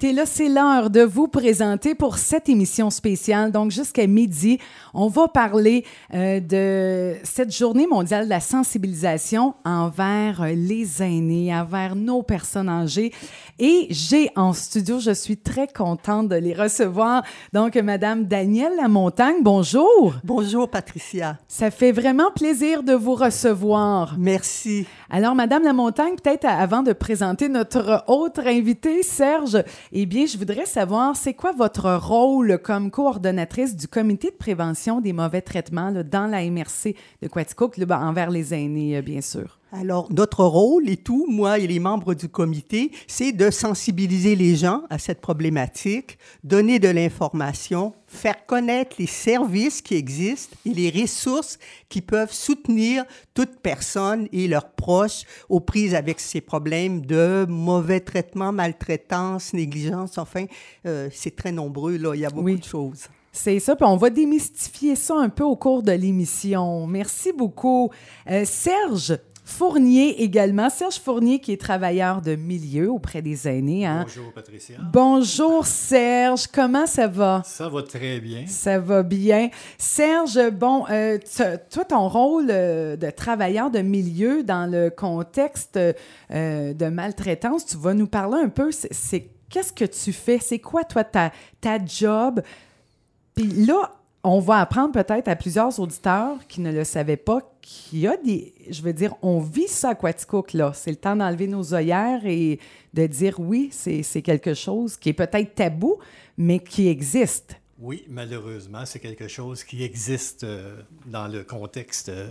[0.00, 3.50] Et là, c'est l'heure de vous présenter pour cette émission spéciale.
[3.50, 4.60] Donc, jusqu'à midi,
[4.94, 11.96] on va parler euh, de cette journée mondiale de la sensibilisation envers les aînés, envers
[11.96, 13.12] nos personnes âgées.
[13.58, 17.24] Et j'ai en studio, je suis très contente de les recevoir.
[17.52, 20.14] Donc, Madame Danielle Lamontagne, bonjour.
[20.22, 21.38] Bonjour, Patricia.
[21.48, 24.14] Ça fait vraiment plaisir de vous recevoir.
[24.16, 24.86] Merci.
[25.10, 30.66] Alors, Madame Lamontagne, peut-être avant de présenter notre autre invité, Serge, eh bien, je voudrais
[30.66, 36.26] savoir, c'est quoi votre rôle comme coordonnatrice du comité de prévention des mauvais traitements dans
[36.26, 39.57] la MRC de Quaticook, là, envers les aînés, euh, bien sûr?
[39.70, 44.56] Alors, notre rôle et tout, moi et les membres du comité, c'est de sensibiliser les
[44.56, 50.90] gens à cette problématique, donner de l'information, faire connaître les services qui existent et les
[51.02, 51.58] ressources
[51.90, 53.04] qui peuvent soutenir
[53.34, 60.16] toute personne et leurs proches aux prises avec ces problèmes de mauvais traitement, maltraitance, négligence.
[60.16, 60.46] Enfin,
[60.86, 62.14] euh, c'est très nombreux, là.
[62.14, 62.58] Il y a beaucoup Oui.
[62.58, 63.08] de choses.
[63.30, 66.86] C'est ça, puis on va démystifier ça un peu au cours de l'émission.
[66.88, 67.90] Merci beaucoup.
[68.28, 69.16] Euh, Serge
[69.48, 70.68] Fournier également.
[70.68, 73.86] Serge Fournier qui est travailleur de milieu auprès des aînés.
[73.86, 74.02] Hein?
[74.06, 74.76] Bonjour Patricia.
[74.92, 77.40] Bonjour Serge, comment ça va?
[77.46, 78.44] Ça va très bien.
[78.46, 79.48] Ça va bien.
[79.78, 81.16] Serge, bon, euh,
[81.70, 85.78] toi, ton rôle euh, de travailleur de milieu dans le contexte
[86.30, 90.38] euh, de maltraitance, tu vas nous parler un peu, c'est- c'est qu'est-ce que tu fais?
[90.40, 91.32] C'est quoi, toi, ta,
[91.62, 92.42] ta job?
[93.34, 93.92] Puis là,
[94.24, 98.16] on va apprendre peut-être à plusieurs auditeurs qui ne le savaient pas qu'il y a
[98.16, 98.52] des...
[98.68, 100.72] Je veux dire, on vit ça à Quaticook, là.
[100.74, 102.58] C'est le temps d'enlever nos œillères et
[102.94, 105.98] de dire oui, c'est quelque chose qui est peut-être tabou,
[106.36, 107.57] mais qui existe.
[107.80, 110.74] Oui, malheureusement, c'est quelque chose qui existe euh,
[111.06, 112.26] dans le contexte euh.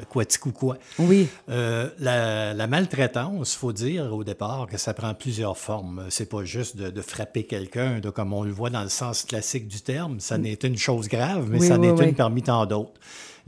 [1.00, 1.30] Oui.
[1.48, 6.04] Euh, la, la maltraitance, faut dire au départ que ça prend plusieurs formes.
[6.10, 9.24] C'est pas juste de, de frapper quelqu'un, de- comme on le voit dans le sens
[9.24, 10.20] classique du terme.
[10.20, 12.10] Ça n'est une chose grave, mais Oui, ça oui, n'est oui.
[12.10, 13.00] une parmi tant d'autres.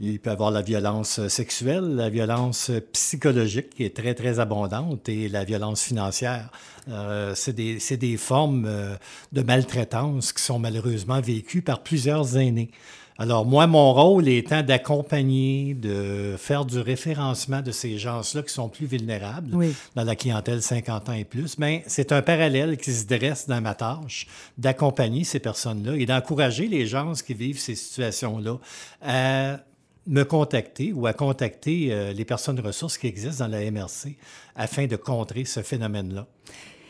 [0.02, 5.08] Il peut y avoir la violence sexuelle, la violence psychologique qui est très, très abondante
[5.10, 6.48] et la violence financière.
[6.88, 8.94] Euh, c'est des, des formes euh,
[9.32, 12.70] de maltraitance qui sont malheureusement vécues par plusieurs aînés.
[13.18, 18.70] Alors, moi, mon rôle étant d'accompagner, de faire du référencement de ces gens-là qui sont
[18.70, 19.74] plus vulnérables Oui.
[19.94, 23.60] dans la clientèle 50 ans et plus, mais c'est un parallèle qui se dresse dans
[23.60, 24.26] ma tâche
[24.56, 28.56] d'accompagner ces personnes-là et d'encourager les gens qui vivent ces situations-là
[29.02, 29.58] à
[30.06, 34.16] me contacter ou à contacter euh, les personnes ressources qui existent dans la MRC
[34.56, 36.26] afin de contrer ce phénomène-là.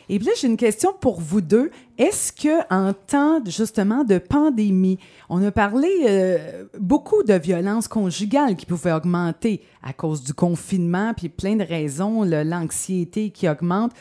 [0.09, 1.71] Et puis là, j'ai une question pour vous deux.
[1.97, 4.97] Est-ce que en temps justement de pandémie,
[5.29, 11.13] on a parlé euh, beaucoup de violences conjugales qui pouvaient augmenter à cause du confinement,
[11.15, 13.93] puis plein de raisons, l'anxiété qui augmente.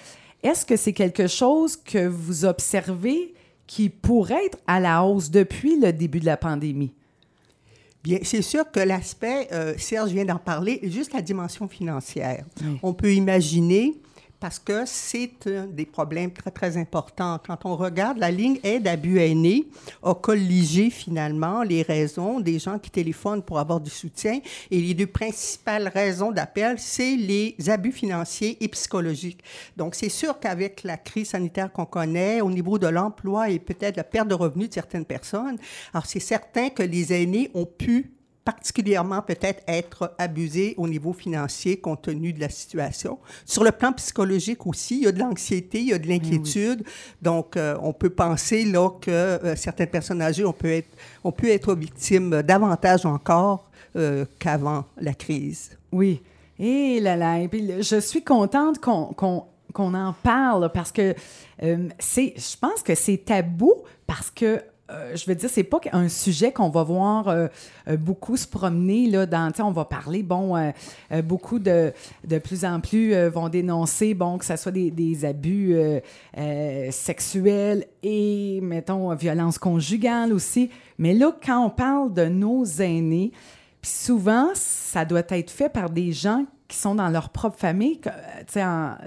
[0.42, 3.34] Est-ce que c'est quelque chose que vous observez
[3.66, 6.92] qui pourrait être à la hausse depuis le début de la pandémie?
[8.02, 12.44] Bien, c'est sûr que l'aspect, euh, Serge vient d'en parler, juste la dimension financière.
[12.62, 12.78] Oui.
[12.82, 13.94] On peut imaginer,
[14.40, 17.38] parce que c'est un des problèmes très, très importants.
[17.46, 19.68] Quand on regarde, la ligne aide à but aîné
[20.02, 24.40] a colligé finalement les raisons des gens qui téléphonent pour avoir du soutien.
[24.70, 29.44] Et les deux principales raisons d'appel, c'est les abus financiers et psychologiques.
[29.76, 33.96] Donc, c'est sûr qu'avec la crise sanitaire qu'on connaît, au niveau de l'emploi et peut-être
[33.96, 35.58] la perte de revenus de certaines personnes,
[35.92, 38.12] alors c'est certain que les aînés ont pu
[38.44, 43.18] particulièrement peut-être être abusés au niveau financier compte tenu de la situation.
[43.44, 46.82] Sur le plan psychologique aussi, il y a de l'anxiété, il y a de l'inquiétude.
[47.22, 50.88] Donc, euh, on peut penser là que euh, certaines personnes âgées ont pu être,
[51.22, 55.70] ont pu être victimes davantage encore euh, qu'avant la crise.
[55.92, 56.22] Oui.
[56.58, 57.40] Et là là.
[57.40, 61.14] Et puis, je suis contente qu'on qu'on- qu'on en parle parce que
[61.62, 63.72] euh, c'est, je pense que c'est tabou
[64.06, 64.60] parce que.
[64.90, 67.48] Euh, je veux dire, c'est pas un sujet qu'on va voir euh,
[67.88, 69.50] euh, beaucoup se promener là dans.
[69.60, 70.72] On va parler, bon,
[71.24, 71.92] beaucoup de
[72.24, 75.76] de plus en plus vont dénoncer, bon, que ce soit des, des abus
[76.90, 80.70] sexuels et, mettons, violence conjugale aussi.
[80.98, 83.32] Mais là, quand on parle de nos aînés,
[83.82, 88.00] souvent, ça doit être fait par des gens qui sont dans leur propre famille,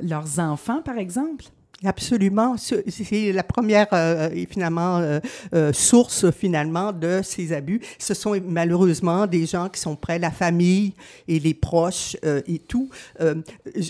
[0.02, 1.46] leurs enfants, par exemple.
[1.86, 2.56] Absolument.
[2.58, 5.20] Ce- C'est la première, euh, et finalement, euh,
[5.54, 7.82] euh, source, finalement, de ces abus.
[8.00, 10.94] Ce sont malheureusement des gens qui sont près, la famille
[11.28, 12.90] et les proches euh, et tout.
[13.22, 13.36] Euh,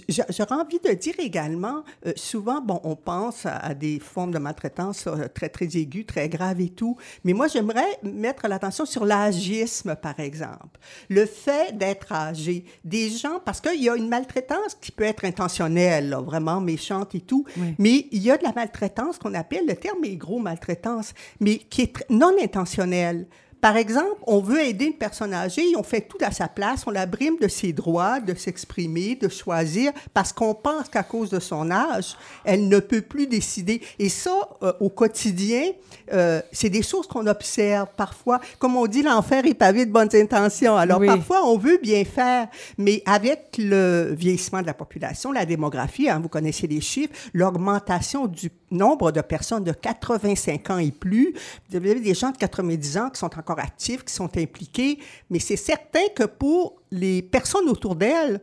[0.10, 5.06] J'aurais envie de dire également, euh, souvent, bon, on pense à, des formes de maltraitance
[5.08, 6.98] euh, très, très aiguës, très graves et tout.
[7.24, 10.80] Mais moi, j'aimerais mettre l'attention sur l'âgisme, par exemple.
[11.10, 12.66] Le fait d'être âgé.
[12.84, 17.22] Des gens, parce qu'il y a une maltraitance qui peut être intentionnelle, vraiment méchante et
[17.22, 17.46] tout.
[17.84, 21.58] Mais il y a de la maltraitance qu'on appelle, le terme est gros maltraitance, mais
[21.58, 23.28] qui est non intentionnelle.
[23.64, 26.92] Par exemple, on veut aider une personne âgée, on fait tout à sa place, on
[26.92, 31.40] la brime de ses droits, de s'exprimer, de choisir, parce qu'on pense qu'à cause de
[31.40, 33.82] son âge, elle ne peut plus décider.
[34.00, 35.64] Et ça, euh, au quotidien,
[36.12, 38.42] euh, c'est des choses qu'on observe parfois.
[38.60, 40.76] Comme on dit, l'enfer est pavé de bonnes intentions.
[40.76, 46.10] Alors parfois, on veut bien faire, mais avec le vieillissement de la population, la démographie,
[46.10, 51.34] hein, vous connaissez les chiffres, l'augmentation du nombre de personnes de 85 ans et plus,
[51.70, 55.40] vous avez des gens de 90 ans qui sont encore actifs, qui sont impliqués, mais
[55.40, 58.42] c'est certain que pour les personnes autour d'elles,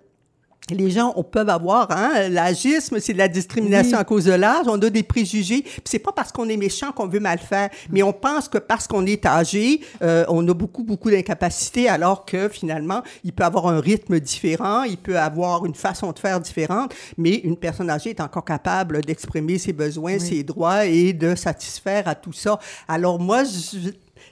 [0.74, 4.66] les gens on, peuvent avoir hein, l'agisme, c'est de la discrimination à cause de l'âge,
[4.66, 5.64] on a des préjugés.
[5.84, 8.86] C'est pas parce qu'on est méchant qu'on veut mal faire, mais on pense que parce
[8.86, 13.68] qu'on est âgé, euh, on a beaucoup beaucoup d'incapacités, alors que finalement il peut avoir
[13.68, 18.10] un rythme différent, il peut avoir une façon de faire différente, mais une personne âgée
[18.10, 22.58] est encore capable d'exprimer ses besoins, ses droits et de satisfaire à tout ça.
[22.88, 23.90] Alors moi, je,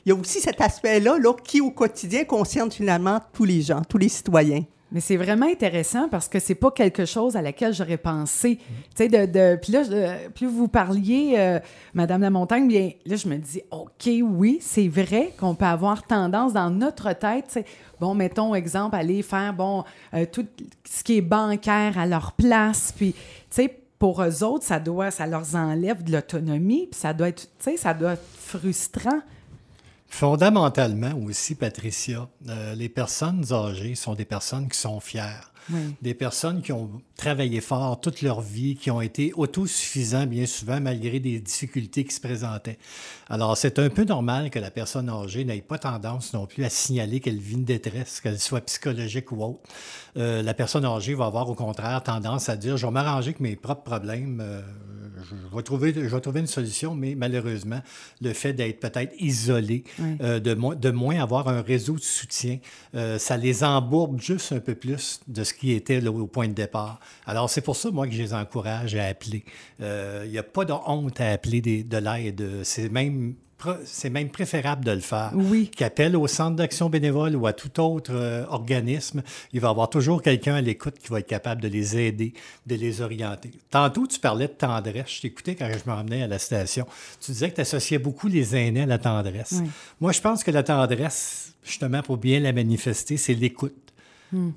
[0.09, 3.83] il y a aussi cet aspect-là là, qui, au quotidien, concerne finalement tous les gens,
[3.87, 4.65] tous les citoyens.
[4.91, 8.57] Mais c'est vraiment intéressant parce que c'est pas quelque chose à laquelle j'aurais pensé.
[8.57, 8.65] Tu
[8.95, 9.83] sais, de, de, puis là,
[10.35, 11.59] plus vous parliez, euh,
[11.93, 16.07] Madame la Montagne, bien là, je me dis, OK, oui, c'est vrai qu'on peut avoir
[16.07, 17.63] tendance dans notre tête,
[18.01, 19.85] bon, mettons exemple, aller faire, bon,
[20.15, 20.47] euh, tout
[20.89, 23.19] ce qui est bancaire à leur place, puis, tu
[23.51, 27.43] sais, pour eux autres, ça doit, ça leur enlève de l'autonomie, puis ça doit être,
[27.43, 29.21] tu sais, ça doit être frustrant.
[30.09, 35.48] Fondamentalement aussi, Patricia, euh, les personnes âgées sont des personnes qui sont fières.
[36.03, 40.81] Des personnes qui ont travaillé fort toute leur vie, qui ont été autosuffisants bien souvent
[40.81, 42.79] malgré des difficultés qui se présentaient.
[43.29, 46.71] Alors, c'est un peu normal que la personne âgée n'ait pas tendance non plus à
[46.71, 49.61] signaler qu'elle vit une détresse, qu'elle soit psychologique ou autre.
[50.17, 53.41] Euh, la personne âgée va avoir au contraire tendance à dire, je vais m'arranger avec
[53.41, 54.63] mes propres problèmes, euh,
[55.23, 57.81] je, vais trouver, je vais trouver une solution, mais malheureusement,
[58.21, 59.85] le fait d'être peut-être isolé,
[60.21, 62.59] euh, de, de moins avoir un réseau de soutien,
[63.19, 67.01] ça les embourbe juste un peu plus de ce qui était au point de départ.
[67.27, 69.45] Alors, c'est pour ça, moi, que je les encourage à appeler.
[69.81, 72.63] Euh, il n'y a pas de honte à appeler de l'aide.
[72.63, 73.35] C'est même
[73.85, 75.33] c'est même préférable de le faire.
[75.35, 75.71] Oui.
[75.75, 79.23] Qu'appelle au centre d'action bénévole ou à tout autre euh, organisme,
[79.53, 82.35] il va y avoir toujours quelqu'un à l'écoute qui va être capable de les aider,
[82.67, 83.51] de les orienter.
[83.71, 85.11] Tantôt, tu parlais de tendresse.
[85.17, 86.87] Je t'écoutais quand je m'emmenais à la station.
[87.21, 89.61] Tu disais que tu associais beaucoup les aînés à la tendresse.
[90.01, 93.88] Moi, je pense que la tendresse, justement, pour bien la manifester, c'est l'écoute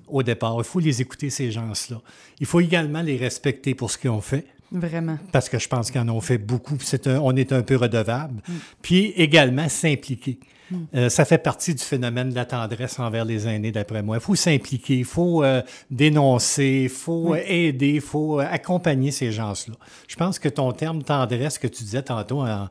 [0.07, 0.55] au départ.
[0.57, 2.01] Il faut les écouter, ces gens-là.
[2.39, 4.45] Il faut également les respecter pour ce qu'ils ont fait.
[4.71, 5.17] Vraiment.
[5.31, 6.77] Parce que je pense qu'ils en ont fait beaucoup.
[7.05, 8.41] on est un peu redevable.
[8.47, 8.53] Mm.
[8.81, 10.39] Puis également s'impliquer.
[10.69, 10.75] Mm.
[10.95, 14.17] Euh, ça fait partie du phénomène de la tendresse envers les aînés, d'après moi.
[14.17, 19.31] Il faut s'impliquer, il faut euh, dénoncer, il faut aider, il faut euh, accompagner ces
[19.31, 19.75] gens-là.
[20.07, 22.69] Je pense que ton terme tendresse que tu disais tantôt en,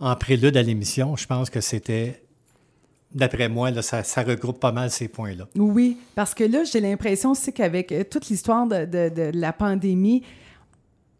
[0.00, 2.22] en prélude à l'émission, je pense que c'était
[3.14, 5.48] D'après moi, là, ça, regroupe pas mal ces points-là.
[5.56, 10.22] Oui, parce que là, j'ai l'impression aussi qu'avec euh, toute l'histoire de, la pandémie,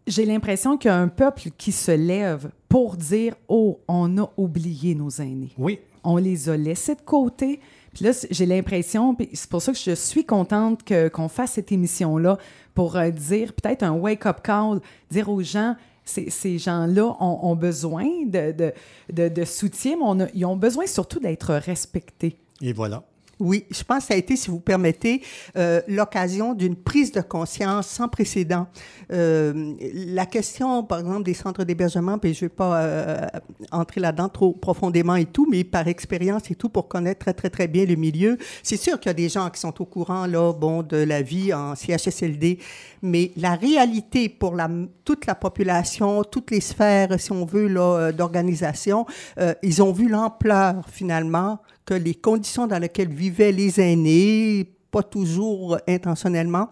[0.06, 4.31] j'ai l'impression qu'il y a un peuple qui se lève pour dire Oh, on a
[4.37, 5.53] oublié nos aînés.
[5.59, 5.81] Oui.
[6.03, 7.61] On les a laissés de côté.
[7.95, 10.81] Puis là, j'ai l'impression, c'est pour ça que je suis contente
[11.12, 12.38] qu'on fasse cette émission-là
[12.75, 14.81] pour euh, dire peut-être un wake-up call,
[15.11, 21.54] dire aux gens ces, gens-là ont, besoin de, soutien, mais ils ont besoin surtout d'être
[21.54, 22.37] respectés.
[22.61, 23.04] Et voilà.
[23.42, 25.20] Oui, je pense que ça a été, si vous permettez,
[25.56, 28.68] euh, l'occasion d'une prise de conscience sans précédent.
[29.12, 33.26] Euh, la question, par exemple, des centres d'hébergement, puis je ne vais pas euh,
[33.72, 37.50] entrer là-dedans trop profondément et tout, mais par expérience et tout, pour connaître très, très,
[37.50, 40.26] très bien le milieu, c'est sûr qu'il y a des gens qui sont au courant,
[40.26, 42.61] là, bon, de la vie en CHSLD,
[43.02, 44.70] mais la réalité pour la,
[45.04, 47.68] toute la population, toutes les sphères, si on veut,
[48.12, 49.04] d'organisation,
[49.64, 55.79] ils ont vu l'ampleur, finalement, que les conditions dans lesquelles vivaient les aînés, pas toujours
[55.89, 56.69] intentionnellement,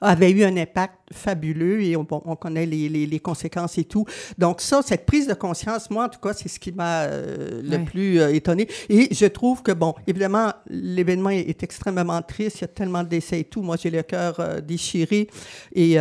[0.00, 4.04] avaient eu un impact fabuleux et on, on connaît les, les, les, conséquences et tout.
[4.36, 7.62] Donc ça, cette prise de conscience, moi en tout cas, c'est ce qui m'a euh,
[7.62, 8.68] le plus euh, étonné.
[8.88, 13.08] Et je trouve que, bon, évidemment, l'événement est, extrêmement triste, il y a tellement de
[13.08, 13.62] décès et tout.
[13.62, 15.28] Moi, j'ai le cœur euh, déchiré.
[15.74, 15.96] Et,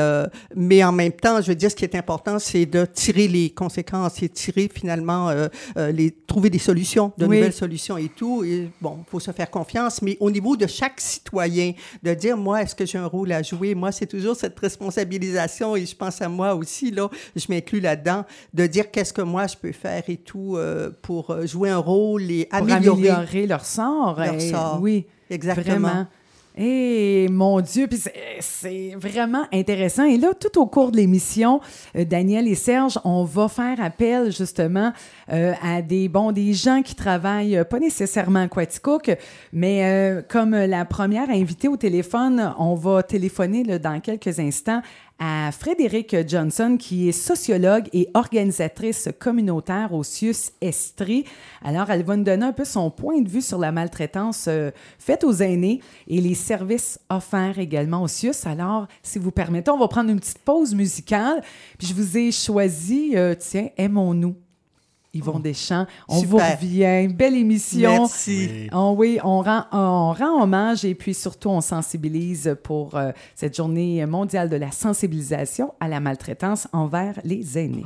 [0.55, 3.49] mais en même temps, je veux dire, ce qui est important, c'est de tirer les
[3.49, 5.31] conséquences et tirer finalement,
[5.75, 8.43] les, trouver des solutions, de nouvelles solutions et tout.
[8.43, 11.73] Et bon, il faut se faire confiance, mais au niveau de chaque citoyen,
[12.03, 13.75] de dire, moi, est-ce que j'ai un rôle à jouer?
[13.75, 14.96] Moi, c'est toujours cette responsabilité
[15.75, 19.47] et je pense à moi aussi, là, je m'inclus là-dedans, de dire qu'est-ce que moi
[19.47, 24.19] je peux faire et tout euh, pour euh, jouer un rôle et améliorer, leur sort.
[24.19, 24.79] Leur sort.
[24.81, 26.07] Oui, exactement.
[26.59, 28.01] Et mon Dieu, puis
[28.39, 30.05] c'est vraiment intéressant.
[30.05, 31.61] Et là, tout au cours de l'émission,
[31.95, 34.91] euh, Daniel et Serge, on va faire appel justement
[35.31, 39.15] euh, à des bons des gens qui travaillent euh, pas nécessairement à Quaticook,
[39.53, 44.81] mais comme la première invitée au téléphone, on va téléphoner dans quelques instants
[45.19, 51.25] à Frédéric Johnson, qui est sociologue et organisatrice communautaire au CIUS Estrie.
[51.63, 54.71] Alors, elle va nous donner un peu son point de vue sur la maltraitance euh,
[54.99, 58.45] faite aux aînés et les services offerts également au CIUS.
[58.45, 61.41] Alors, si vous permettez, on va prendre une petite pause musicale.
[61.77, 64.35] Puis je vous ai choisi, euh, tiens, Aimons-nous
[65.13, 65.85] Yvon Deschamps.
[66.07, 67.07] On vous revient.
[67.13, 67.89] Belle émission.
[68.01, 68.69] Merci.
[68.73, 73.55] Oh, oui, on rend, on rend hommage et puis surtout, on sensibilise pour euh, cette
[73.55, 77.85] journée mondiale de la sensibilisation à la maltraitance envers les aînés.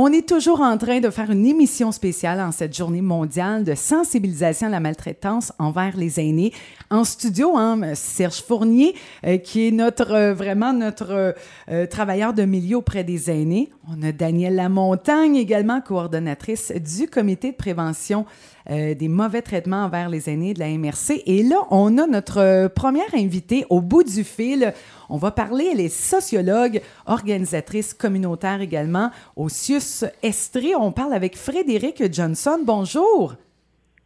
[0.00, 3.74] On est toujours en train de faire une émission spéciale en cette journée mondiale de
[3.74, 6.52] sensibilisation à la maltraitance envers les aînés.
[6.88, 8.94] En studio, hein, Serge Fournier,
[9.26, 11.34] euh, qui est notre euh, vraiment notre
[11.68, 13.70] euh, travailleur de milieu auprès des aînés.
[13.88, 18.24] On a Danielle Lamontagne, également coordonnatrice du comité de prévention
[18.68, 21.22] des mauvais traitements envers les aînés de la MRC.
[21.26, 24.74] Et là, on a notre première invitée au bout du fil.
[25.08, 30.74] On va parler, elle est sociologue, organisatrice communautaire également au CIUS Estrie.
[30.74, 32.60] On parle avec Frédéric Johnson.
[32.62, 33.34] Bonjour.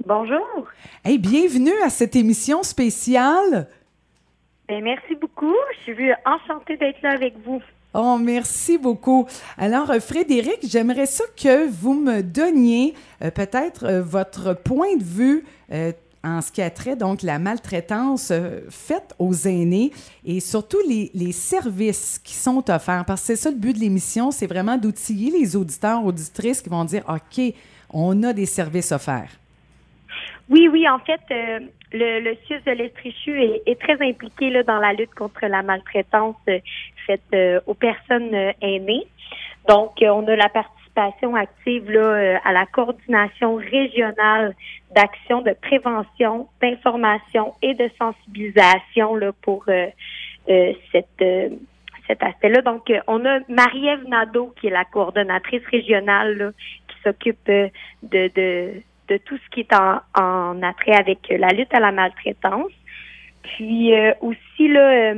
[0.07, 0.67] Bonjour.
[1.05, 3.69] Hey, bienvenue à cette émission spéciale.
[4.69, 5.55] Ben, merci beaucoup.
[5.79, 7.61] Je suis enchantée d'être là avec vous.
[7.95, 9.27] Oh, merci beaucoup.
[9.59, 15.05] Alors, euh, Frédéric, j'aimerais ça que vous me donniez euh, peut-être euh, votre point de
[15.05, 15.45] vue
[16.25, 18.33] en ce qui a trait donc la maltraitance
[18.69, 19.91] faite aux aînés
[20.25, 23.05] et surtout les, services qui sont offerts.
[23.07, 26.69] Parce que c'est ça le but de l'émission, c'est vraiment d'outiller les auditeurs, auditrices qui
[26.69, 27.43] vont dire OK,
[27.91, 29.31] on a des services offerts.
[30.51, 31.21] Oui, oui, en fait,
[31.93, 36.37] le, le CIUS de l'Estrichu est, très impliqué là, dans la lutte contre la maltraitance
[37.07, 39.07] faite aux personnes aînées.
[39.69, 40.83] Donc, on a la participation
[41.35, 44.55] active euh, à la coordination régionale
[44.95, 49.87] d'action de prévention, d'information et de sensibilisation pour euh,
[50.51, 51.25] euh, cette,
[52.07, 52.63] cet aspect-là.
[52.63, 56.53] Donc, on a Marie-Ève Nadeau, qui est la coordonnatrice régionale,
[56.89, 58.83] qui s'occupe de,
[59.25, 62.73] tout ce qui est en, en attrait avec la lutte à la maltraitance.
[63.43, 65.15] Puis aussi, là,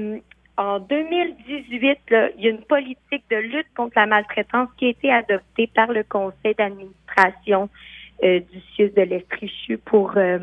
[0.56, 5.12] en 2018, il y a une politique de lutte contre la maltraitance qui a été
[5.12, 7.68] adoptée par le conseil d'administration
[8.22, 10.38] euh, du CIUS de l'Estrichu pour euh,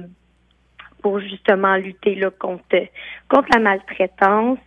[1.01, 2.87] pour justement lutter là, contre
[3.29, 4.59] contre la maltraitance.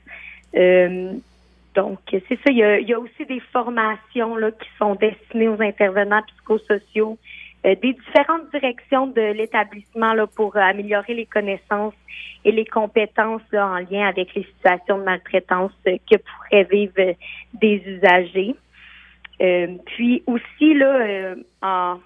[0.56, 1.12] Euh,
[1.74, 2.50] donc, c'est ça.
[2.50, 6.22] Il y, a, il y, a, aussi des formations là, qui sont destinées aux intervenants
[6.22, 7.18] psychosociaux
[7.64, 11.94] des différentes directions de l'établissement là, pour euh, améliorer les connaissances
[12.44, 17.14] et les compétences là, en lien avec les situations de maltraitance euh, que pourraient vivre
[17.54, 18.54] des usagers.
[19.86, 21.98] puis aussi, là, en,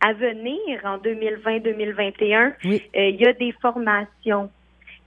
[0.00, 4.50] à venir, en 2020-2021, il y a des formations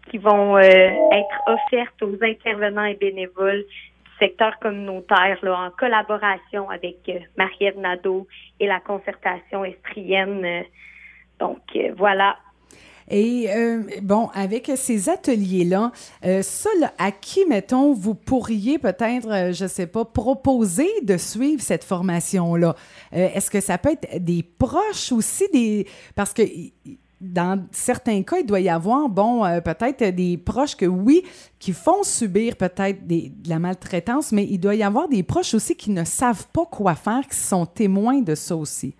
[0.09, 3.65] qui vont être offertes aux intervenants et bénévoles
[4.19, 8.27] secteur communautaire là, en collaboration avec euh, Marie-Ève Nadeau
[8.59, 10.45] et la concertation estrienne.
[10.45, 10.61] Euh,
[11.39, 12.37] donc, euh, voilà.
[13.11, 13.47] Et
[14.03, 15.91] bon, avec ces ateliers-là,
[16.43, 21.83] ça, à qui, mettons, vous pourriez peut-être, je ne sais pas, proposer de suivre cette
[21.83, 22.75] formation-là?
[23.11, 26.43] Est-ce que ça peut être des proches aussi, des parce que
[27.21, 31.23] dans certains cas, il doit y avoir, bon, euh, peut-être des proches que oui,
[31.59, 35.75] qui font subir peut-être de la maltraitance, mais il doit y avoir des proches aussi
[35.75, 38.95] qui ne savent pas quoi faire, qui sont témoins de ça aussi.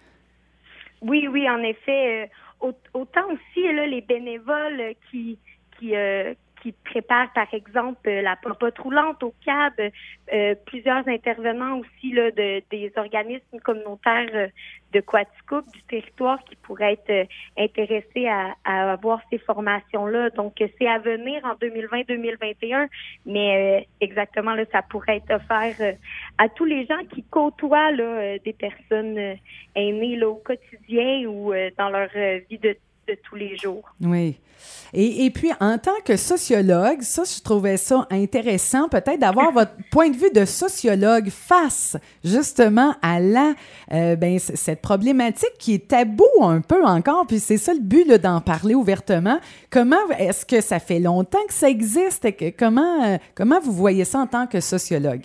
[1.01, 2.29] Oui, oui, en effet.
[2.63, 5.37] Euh, autant aussi, là, les bénévoles qui,
[5.79, 9.91] qui, euh, qui préparent, par exemple, la popote roulante au CAB,
[10.33, 14.47] euh, plusieurs intervenants aussi là, de, des organismes communautaires euh,
[14.93, 17.25] de Quaticook, du territoire, qui pourraient être euh,
[17.57, 20.31] intéressés à, à, avoir ces formations-là.
[20.31, 22.87] Donc, c'est à venir en 2020-2021,
[23.25, 25.95] mais exactement, là, ça pourrait être offert
[26.37, 29.37] à tous les gens qui côtoient là, des personnes
[29.75, 32.09] aînées là, au quotidien ou dans leur
[32.49, 32.75] vie de
[33.09, 33.83] de tous les jours.
[34.01, 34.37] Oui.
[34.93, 39.73] Et, et, puis, en tant que sociologue, ça, je trouvais ça intéressant, peut-être d'avoir votre
[39.91, 43.53] point de vue de sociologue face justement à la,
[43.91, 48.07] euh, ben, cette problématique qui est tabou un peu encore, puis c'est ça le but
[48.09, 49.39] d'en parler ouvertement.
[49.69, 52.27] Comment est-ce que ça fait longtemps que ça existe?
[52.57, 55.21] Comment, euh, comment vous voyez ça en tant que sociologue?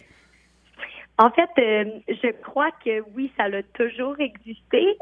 [1.16, 4.98] En fait, euh, je crois que oui, ça a toujours existé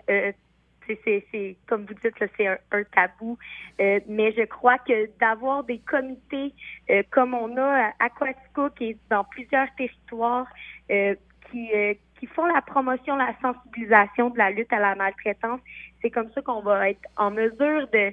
[0.87, 2.59] c'est comme vous dites, c'est un,
[2.95, 3.39] tabou.
[3.81, 6.55] Euh, mais je crois que d'avoir des comités
[6.91, 10.47] euh, comme on a à Quatico, qui est dans plusieurs territoires,
[10.91, 11.15] euh,
[11.51, 11.71] qui,
[12.19, 15.61] qui font la promotion, la sensibilisation de la lutte à la maltraitance,
[16.01, 18.13] c'est comme ça qu'on va être en mesure de,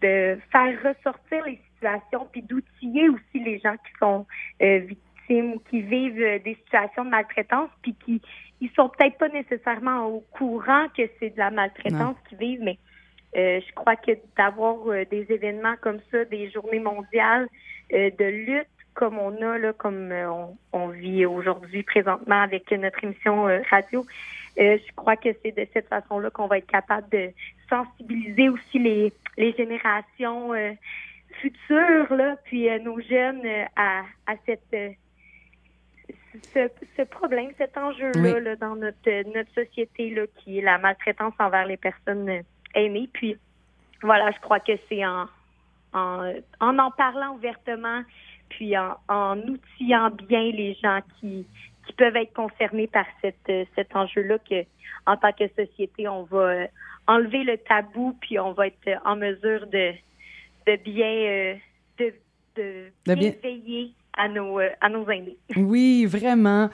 [0.00, 4.26] de faire ressortir les situations, puis d'outiller aussi les gens qui sont
[4.58, 8.20] victimes ou qui vivent des situations de maltraitance, puis qui
[8.60, 12.78] ils sont peut-être pas nécessairement au courant que c'est de la maltraitance qu'ils vivent, mais
[13.36, 17.48] euh, je crois que d'avoir euh, des événements comme ça, des journées mondiales
[17.92, 20.12] euh, de lutte comme on a là, comme
[20.72, 24.04] on, vit aujourd'hui présentement avec notre émission radio,
[24.56, 27.30] je crois que c'est de cette façon-là qu'on va être capable de
[27.68, 30.50] sensibiliser aussi les, les générations
[31.40, 34.98] futures, là, puis nos jeunes à, à cette
[36.54, 41.76] ce, problème, cet enjeu-là dans notre, notre société là, qui est la maltraitance envers les
[41.76, 42.42] personnes
[42.74, 43.08] aimées.
[43.12, 43.36] Puis
[44.02, 45.26] voilà, je crois que c'est en,
[45.92, 48.02] en, en, parlant ouvertement,
[48.48, 51.46] puis en, en outillant bien les gens qui,
[51.86, 54.64] qui peuvent être concernés par cette, cet enjeu-là que
[55.06, 56.66] en tant que société, on va
[57.06, 59.92] enlever le tabou, puis on va être en mesure de,
[60.66, 61.54] de bien, euh,
[61.98, 62.14] de,
[62.56, 65.38] de, bien veiller à nos, euh, à nos aînés.
[65.56, 66.68] Oui, vraiment.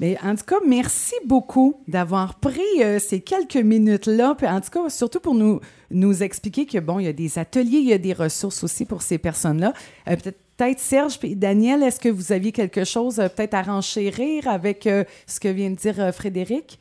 [0.00, 4.36] Mais en tout cas, merci beaucoup d'avoir pris euh, ces quelques minutes-là.
[4.42, 7.78] En tout cas, surtout pour nous, nous expliquer que, bon, il y a des ateliers,
[7.78, 9.72] il y a des ressources aussi pour ces personnes-là.
[10.08, 14.46] Euh, peut-être peut Serge et Daniel, est-ce que vous aviez quelque chose peut-être à renchérir
[14.46, 14.88] avec
[15.26, 16.78] ce que vient de dire Frédéric?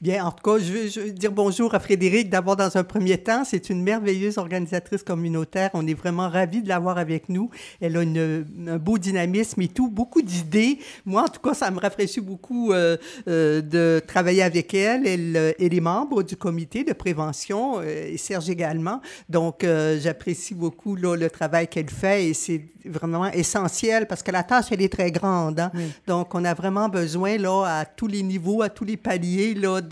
[0.00, 3.44] Bien, en tout cas, je veux, dire bonjour à Frédéric d'abord dans un premier temps.
[3.44, 5.68] C'est une merveilleuse organisatrice communautaire.
[5.74, 7.50] On est vraiment ravis de l'avoir avec nous.
[7.82, 10.78] Elle a une, un beau dynamisme et tout, beaucoup d'idées.
[11.04, 12.96] Moi, en tout cas, ça me rafraîchit beaucoup euh,
[13.28, 15.06] euh, de travailler avec elle.
[15.06, 19.02] Elle euh, et les membres du comité de prévention et Serge également.
[19.28, 19.66] Donc,
[20.00, 24.66] j'apprécie beaucoup là, le travail qu'elle fait et c'est vraiment essentiel parce que la tâche,
[24.70, 25.60] elle est très grande.
[25.60, 25.72] Hein.
[26.06, 29.82] Donc, on a vraiment besoin là, à tous les niveaux, à tous les paliers là,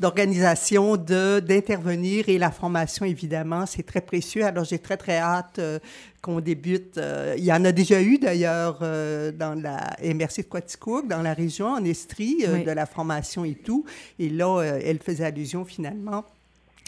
[0.00, 4.44] d'organisation de, d'intervenir et la formation, évidemment, c'est très précieux.
[4.44, 5.78] Alors, j'ai très, très hâte euh,
[6.22, 6.98] qu'on débute.
[6.98, 11.22] Euh, il y en a déjà eu, d'ailleurs, euh, dans la MRC de Quaticook, dans
[11.22, 13.84] la région, en Estrie, de la formation et tout.
[14.18, 16.24] Et là, elle faisait allusion, finalement,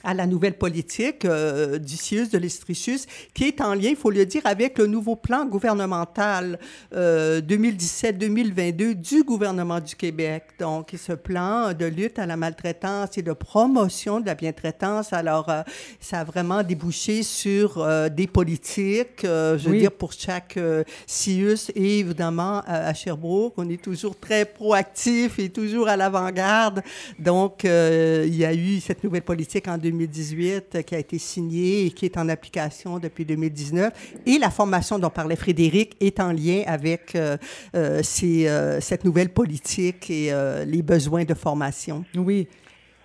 [0.05, 3.01] à la nouvelle politique euh, du CIUS de l'Estrichus,
[3.35, 6.59] qui est en lien, il faut le dire, avec le nouveau plan gouvernemental
[6.93, 10.45] 2017-2022 euh, du gouvernement du Québec.
[10.59, 15.49] Donc, ce plan de lutte à la maltraitance et de promotion de la bientraitance, alors,
[15.49, 15.63] euh,
[16.01, 20.59] ça a vraiment débouché sur des politiques, je veux dire, pour chaque
[21.07, 26.83] CIUS et évidemment à Sherbrooke, on est toujours très proactif et toujours à l'avant-garde.
[27.19, 31.19] Donc, il y a eu cette nouvelle politique en 2017 2018 euh, qui a été
[31.19, 33.93] signé et qui est en application depuis 2019.
[34.27, 37.37] Et la formation dont parlait Frédéric est en lien avec euh,
[37.75, 40.33] euh, cette nouvelle politique et
[40.67, 42.05] les besoins de formation.
[42.15, 42.49] Oui.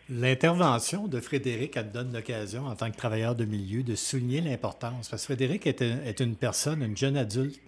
[0.09, 5.09] L'intervention de Frédéric, elle donne l'occasion, en tant que travailleur de milieu, de souligner l'importance.
[5.09, 7.59] Parce que Frédéric est, est une personne, une jeune adulte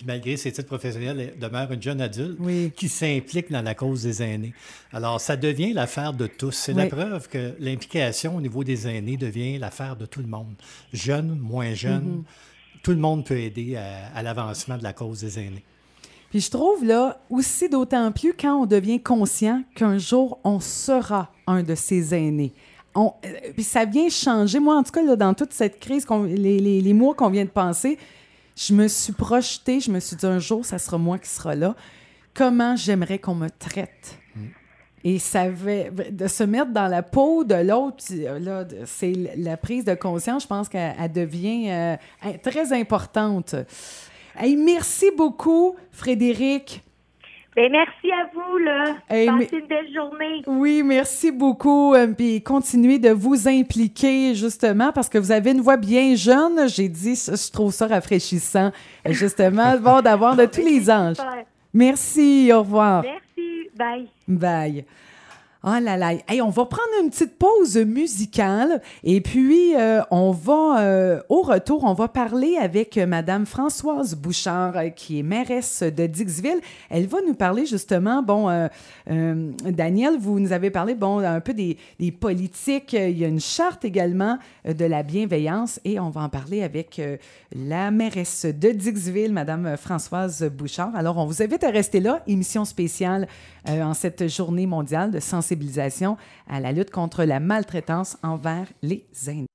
[0.00, 2.38] qui, malgré ses titres professionnels, demeure une jeune adulte
[2.74, 4.54] qui s'implique dans la cause des aînés.
[4.92, 6.52] Alors, ça devient l'affaire de tous.
[6.52, 10.54] C'est la preuve que l'implication au niveau des aînés devient l'affaire de tout le monde.
[10.92, 12.82] Jeunes, moins jeunes, mm-hmm.
[12.82, 15.64] tout le monde peut aider à, l'avancement de la cause des aînés.
[16.30, 21.30] Puis je trouve là aussi d'autant plus quand on devient conscient qu'un jour on sera
[21.46, 22.54] un de ces aînés.
[22.94, 24.58] On, euh, puis ça vient changer.
[24.60, 27.44] Moi, en tout cas, là, dans toute cette crise, les, les, les mois qu'on vient
[27.44, 27.98] de passer,
[28.60, 31.54] je me suis projetée, je me suis dit un jour, ça sera moi qui sera
[31.54, 31.74] là.
[32.34, 34.18] Comment j'aimerais qu'on me traite?
[34.36, 34.40] Mm.
[35.04, 39.94] Et ça de se mettre dans la peau de l'autre, là, c'est la prise de
[39.94, 41.96] conscience, je pense qu'elle devient euh,
[42.42, 43.54] très importante.
[44.36, 46.82] Hey, merci beaucoup, Frédéric.
[47.68, 48.84] Merci à vous, là.
[49.08, 50.42] Passez une belle journée.
[50.46, 51.94] Oui, merci beaucoup.
[51.94, 56.68] Euh, puis continuez de vous impliquer, justement, parce que vous avez une voix bien jeune.
[56.68, 58.70] J'ai dit, je trouve ça rafraîchissant,
[59.06, 61.16] justement, bon, d'avoir de tous les anges.
[61.74, 63.02] Merci, au revoir.
[63.02, 64.08] Merci, bye.
[64.26, 64.84] Bye.
[65.62, 66.14] Oh là là.
[66.26, 71.42] Hey, on va prendre une petite pause musicale et puis euh, on va, euh, au
[71.42, 76.62] retour, on va parler avec Madame Françoise Bouchard, euh, qui est mairesse de Dixville.
[76.88, 78.48] Elle va nous parler justement, bon,
[79.06, 82.94] Daniel, vous nous avez parlé, bon, un peu des, des, politiques.
[82.94, 87.00] Il y a une charte également de la bienveillance et on va en parler avec
[87.54, 90.96] la mairesse de Dixville, Madame Françoise Bouchard.
[90.96, 93.28] Alors, on vous invite à rester là, émission spéciale
[93.68, 95.49] en cette journée mondiale de sensibilisation
[96.48, 99.46] à la lutte contre la maltraitance envers les aînés.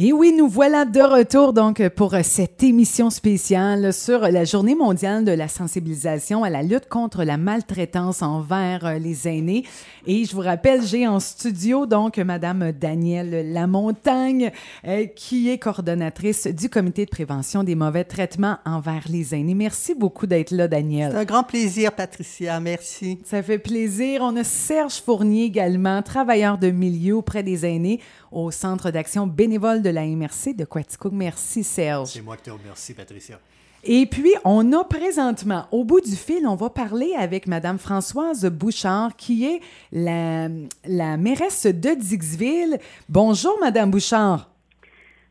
[0.00, 5.24] Et oui, nous voilà de retour donc pour cette émission spéciale sur la Journée mondiale
[5.24, 9.64] de la sensibilisation à la lutte contre la maltraitance envers les aînés.
[10.06, 14.52] Et je vous rappelle, j'ai en studio donc Madame Danielle Lamontagne,
[14.86, 19.54] euh, qui est coordonnatrice du Comité de prévention des mauvais traitements envers les aînés.
[19.54, 21.10] Merci beaucoup d'être là, Danielle.
[21.10, 22.60] C'est un grand plaisir, Patricia.
[22.60, 23.18] Merci.
[23.24, 24.20] Ça fait plaisir.
[24.22, 27.98] On a Serge Fournier également, travailleur de milieu auprès des aînés
[28.30, 31.12] au Centre d'action bénévole de la MRC de Quaticook.
[31.12, 32.08] Merci, Serge.
[32.08, 33.40] C'est moi qui te remercie, Patricia.
[33.84, 38.44] Et puis, on a présentement, au bout du fil, on va parler avec Mme Françoise
[38.46, 39.60] Bouchard, qui est
[39.92, 40.48] la,
[40.84, 42.78] la mairesse de Dixville.
[43.08, 44.50] Bonjour, Mme Bouchard.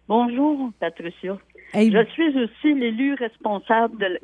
[0.07, 1.37] Bonjour, Patricia.
[1.73, 4.19] Je suis aussi l'élu responsable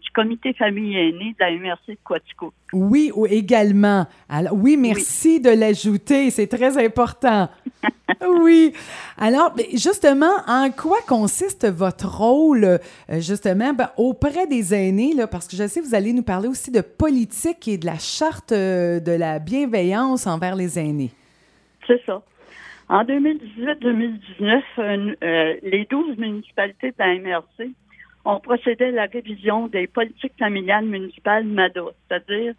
[0.00, 2.52] du comité famille aînée de la MRC de Quatico.
[2.72, 4.06] Oui, également.
[4.28, 7.48] Alors, oui, merci de l'ajouter, c'est très important.
[8.40, 8.72] oui.
[9.16, 12.78] Alors, ben, justement, en quoi consiste votre rôle, euh,
[13.20, 16.48] justement, ben, auprès des aînés, là, parce que je sais que vous allez nous parler
[16.48, 21.10] aussi de politique et de la charte euh, de la bienveillance envers les aînés.
[21.86, 22.22] C'est ça.
[22.88, 24.62] En 2018-2019,
[25.22, 27.70] euh, les 12 municipalités de la MRC
[28.24, 32.54] ont procédé à la révision des politiques familiales municipales MADA, c'est-à-dire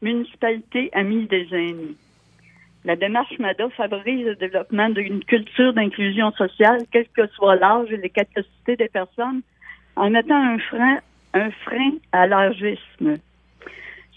[0.00, 1.96] municipalité amie des aînés.
[2.84, 7.96] La démarche MADA favorise le développement d'une culture d'inclusion sociale, quel que soit l'âge et
[7.96, 9.42] les capacités des personnes,
[9.96, 10.98] en mettant un frein,
[11.34, 13.16] un frein à l'âgisme.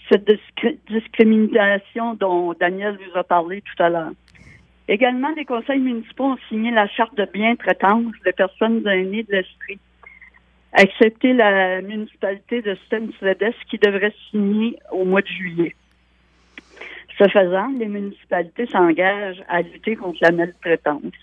[0.08, 0.30] Cette
[0.88, 4.12] discrimination dont Daniel vous a parlé tout à l'heure.
[4.88, 9.78] Également, les conseils municipaux ont signé la charte de bien-traitance des personnes aînées de l'esprit,
[10.78, 15.74] excepté la municipalité de Stensvedes qui devrait signer au mois de juillet.
[17.18, 21.14] Ce faisant, les municipalités s'engagent à lutter contre la maltraitance.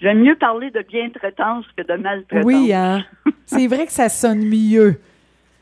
[0.00, 2.46] J'aime mieux parler de bien-traitance que de maltraitance.
[2.46, 3.04] Oui, hein?
[3.46, 4.98] c'est vrai que ça sonne mieux.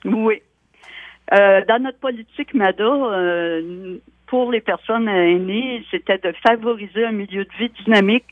[0.04, 0.42] Oui.
[1.32, 7.44] Euh, dans notre politique MADA, euh, pour les personnes aînées, c'était de favoriser un milieu
[7.44, 8.26] de vie dynamique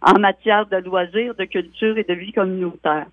[0.00, 3.06] en matière de loisirs, de culture et de vie communautaire.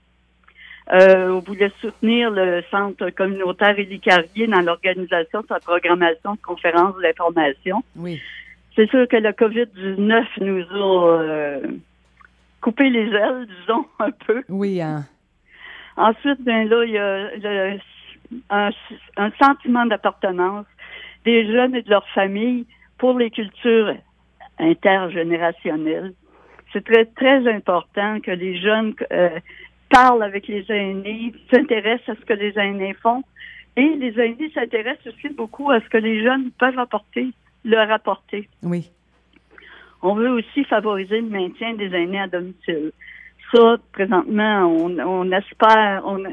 [0.91, 4.01] Euh, on voulait soutenir le centre communautaire Élie
[4.47, 7.83] dans l'organisation de sa programmation de conférences d'information.
[7.95, 8.19] Oui.
[8.75, 11.61] C'est sûr que le COVID-19 nous a euh,
[12.61, 14.43] coupé les ailes, disons, un peu.
[14.49, 14.81] Oui.
[14.81, 15.05] Hein.
[15.95, 17.77] Ensuite, ben là, il y a
[18.49, 18.69] un,
[19.17, 20.65] un sentiment d'appartenance
[21.25, 22.65] des jeunes et de leurs familles
[22.97, 23.95] pour les cultures
[24.57, 26.13] intergénérationnelles.
[26.71, 29.39] C'est très, très important que les jeunes euh,
[29.89, 33.23] parlent avec les aînés, s'intéressent à ce que les aînés font.
[33.75, 37.29] Et les aînés s'intéressent aussi beaucoup à ce que les jeunes peuvent apporter,
[37.63, 38.47] leur apporter.
[38.61, 38.89] Oui.
[40.01, 42.91] On veut aussi favoriser le maintien des aînés à domicile.
[43.53, 46.23] Ça, présentement, on, on espère on,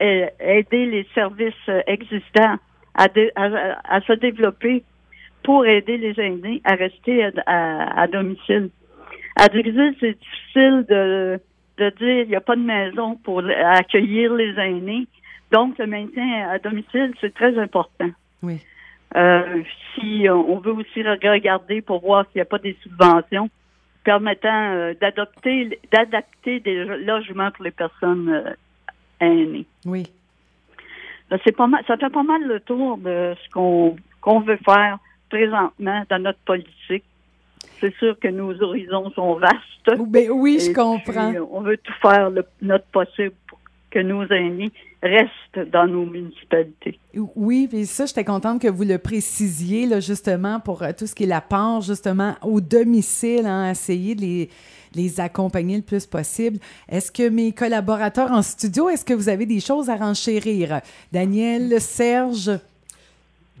[0.00, 2.56] aider les services existants
[2.94, 4.84] à, à, se développer
[5.42, 8.70] pour aider les aînés à rester à, domicile.
[9.36, 11.40] À domicile, c'est difficile de,
[11.78, 15.06] de dire il n'y a pas de maison pour accueillir les aînés.
[15.52, 18.10] Donc, le maintien à domicile, c'est très important.
[18.42, 18.60] Oui.
[19.16, 19.62] Euh,
[19.94, 23.48] si on veut aussi regarder pour voir s'il n'y a pas des subventions
[24.04, 28.52] permettant euh, d'adopter, d'adapter des logements pour les personnes euh,
[29.20, 29.66] aînées.
[29.86, 30.04] Oui.
[31.34, 34.98] Ben, c'est pas mal, ça fait pas mal le tour de ce qu'on veut faire
[35.28, 37.02] présentement dans notre politique.
[37.80, 40.00] C'est sûr que nos horizons sont vastes.
[40.06, 41.32] Ben oui, je comprends.
[41.50, 43.58] on veut tout faire le, notre possible pour
[43.90, 44.70] que nos aînés
[45.02, 47.00] restent dans nos municipalités.
[47.34, 51.16] Oui, puis ça, j'étais contente que vous le précisiez, là, justement, pour euh, tout ce
[51.16, 54.50] qui est la part, justement, au domicile, hein, essayer de les
[54.94, 56.58] les accompagner le plus possible.
[56.88, 60.80] Est-ce que mes collaborateurs en studio, est-ce que vous avez des choses à renchérir?
[61.12, 62.50] Daniel, Serge?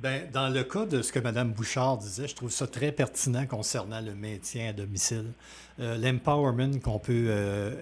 [0.02, 3.46] Bien, dans le cas de ce que Mme Bouchard disait, je trouve ça très pertinent
[3.46, 5.32] concernant le maintien à domicile.
[5.80, 7.74] Euh, l'empowerment qu'on peut euh,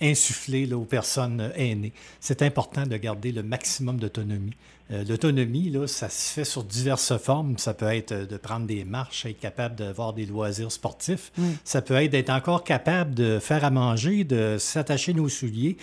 [0.00, 1.92] insuffler aux personnes aînées.
[2.20, 4.54] C'est important de garder le maximum d'autonomie.
[4.90, 7.56] Euh, l'autonomie, là, ça se fait sur diverses formes.
[7.56, 11.32] Ça peut être de prendre des marches, être capable d'avoir des loisirs sportifs.
[11.64, 15.78] Ça peut être d'être encore capable de faire à manger, de s'attacher nos souliers.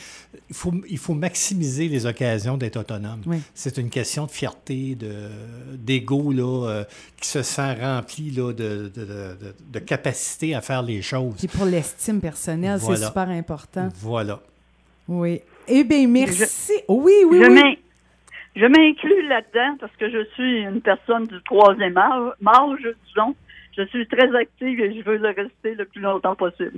[0.50, 3.22] Il faut, il faut maximiser les occasions d'être autonome.
[3.56, 4.96] C'est une question de fierté,
[5.74, 6.84] d'ego, là, euh,
[7.20, 9.36] qui se sent rempli là, de, de,
[9.72, 11.44] de, capacité à faire les choses.
[11.44, 13.90] Et pour l'estime personnelle, c'est super important.
[14.02, 14.40] Voilà.
[15.08, 15.42] Oui.
[15.68, 16.74] Eh bien, merci.
[16.88, 17.80] oui, oui, je oui.
[18.56, 23.36] Je m'inclus là-dedans parce que je suis une personne du troisième âge, disons.
[23.78, 26.78] Je suis très active et je veux le rester le plus longtemps possible.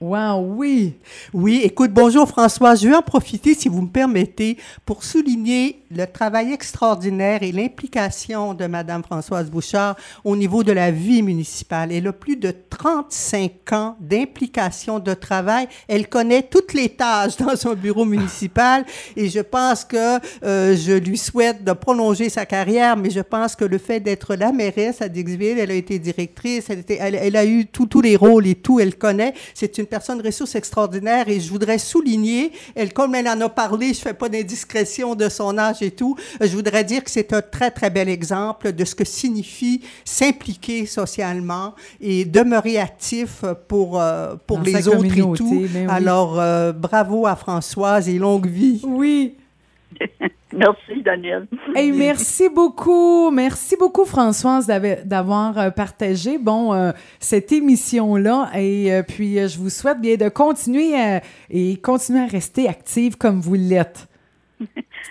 [0.00, 0.94] Wow, oui.
[1.34, 2.74] Oui, écoute, bonjour François.
[2.74, 8.54] Je vais en profiter, si vous me permettez, pour souligner le travail extraordinaire et l'implication
[8.54, 11.92] de Madame Françoise Bouchard au niveau de la vie municipale.
[11.92, 15.68] Elle a plus de 35 ans d'implication de travail.
[15.86, 18.86] Elle connaît toutes les tâches dans son bureau municipal
[19.16, 23.54] et je pense que euh, je lui souhaite de prolonger sa carrière, mais je pense
[23.54, 27.66] que le fait d'être la mairesse à Dixville, elle a été directrice, elle, a eu
[27.66, 29.34] tous les rôles et tout, elle connaît.
[29.52, 34.00] C'est personne ressource extraordinaire et je voudrais souligner, elle, comme elle en a parlé, je
[34.00, 37.70] fais pas d'indiscrétion de son âge et tout, je voudrais dire que c'est un très,
[37.70, 44.60] très bel exemple de ce que signifie s'impliquer socialement et demeurer actif pour, euh, pour
[44.60, 45.66] les autres et tout.
[45.72, 48.80] Ben Alors, euh, bravo à Françoise et longue vie.
[48.84, 49.34] Oui.
[50.52, 51.46] Merci, Daniel.
[51.74, 53.30] Hey, merci beaucoup.
[53.30, 54.66] Merci beaucoup, Françoise,
[55.04, 58.50] d'avoir euh, partagé bon, euh, cette émission-là.
[58.56, 60.92] Et euh, puis, je vous souhaite bien de continuer
[61.50, 64.08] et continuer à rester active comme vous l'êtes.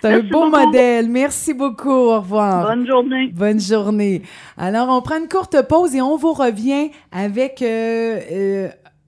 [0.02, 1.10] C'est un beau modèle.
[1.10, 1.90] Merci beaucoup.
[1.90, 2.68] Au revoir.
[2.68, 3.28] Bonne journée.
[3.34, 4.22] Bonne journée.
[4.58, 7.64] Alors, on prend une courte pause et on vous revient avec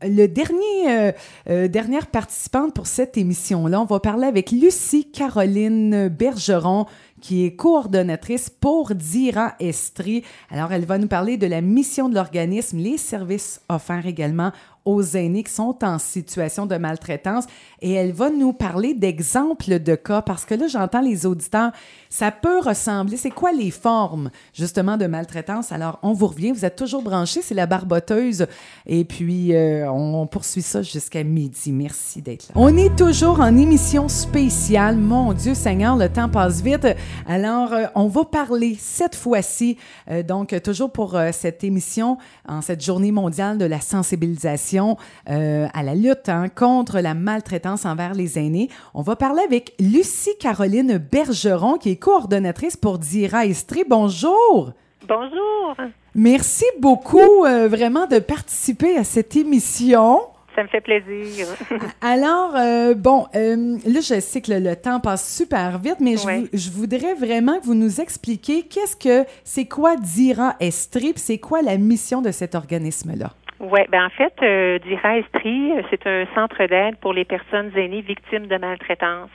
[0.03, 1.11] le dernier, euh,
[1.49, 6.85] euh, dernière participante pour cette émission-là, on va parler avec Lucie Caroline Bergeron,
[7.21, 10.23] qui est coordonnatrice pour Dira Estrie.
[10.49, 14.51] Alors, elle va nous parler de la mission de l'organisme, les services offerts également
[14.85, 17.45] aux aînés qui sont en situation de maltraitance
[17.81, 21.71] et elle va nous parler d'exemples de cas parce que là, j'entends les auditeurs,
[22.09, 25.71] ça peut ressembler, c'est quoi les formes justement de maltraitance?
[25.71, 28.45] Alors, on vous revient, vous êtes toujours branchés, c'est la barboteuse
[28.85, 31.71] et puis euh, on poursuit ça jusqu'à midi.
[31.71, 32.53] Merci d'être là.
[32.55, 36.87] On est toujours en émission spéciale, mon Dieu Seigneur, le temps passe vite.
[37.27, 39.77] Alors, euh, on va parler cette fois-ci,
[40.09, 42.17] euh, donc toujours pour cette émission,
[42.47, 48.13] en cette journée mondiale de la sensibilisation à la lutte hein, contre la maltraitance envers
[48.13, 48.69] les aînés.
[48.93, 53.83] On va parler avec Lucie Caroline Bergeron, qui est coordonnatrice pour Dira Estré.
[53.87, 54.73] Bonjour.
[55.07, 55.75] Bonjour.
[56.13, 60.19] Merci beaucoup euh, vraiment de participer à cette émission.
[60.55, 61.47] Ça me fait plaisir.
[62.01, 66.69] Alors, euh, bon, là, je sais que le, temps passe super vite, mais je, je,
[66.69, 71.77] voudrais vraiment que vous nous expliquiez qu'est-ce que c'est quoi Dira Estrip, c'est quoi la
[71.77, 73.31] mission de cet organisme-là?
[73.61, 77.71] Oui, ben en fait, euh, DIRA Estrie, euh, c'est un centre d'aide pour les personnes
[77.77, 79.29] aînées victimes de maltraitance.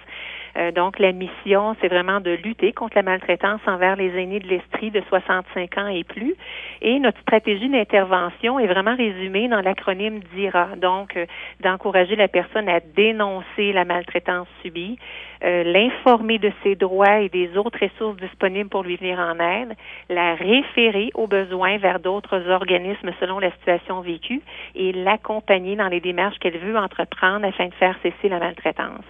[0.57, 4.49] Euh, donc, la mission, c'est vraiment de lutter contre la maltraitance envers les aînés de
[4.49, 6.35] l'Estrie de 65 ans et plus.
[6.81, 10.77] Et notre stratégie d'intervention est vraiment résumée dans l'acronyme DIRA.
[10.77, 11.27] Donc, euh,
[11.61, 14.99] d'encourager la personne à dénoncer la maltraitance subie,
[15.45, 19.75] euh, l'informer de ses droits et des autres ressources disponibles pour lui venir en aide,
[20.09, 24.41] la référer aux besoins vers d'autres organismes selon la situation vécue
[24.75, 29.05] et l'accompagner dans les démarches qu'elle veut entreprendre afin de faire cesser la maltraitance.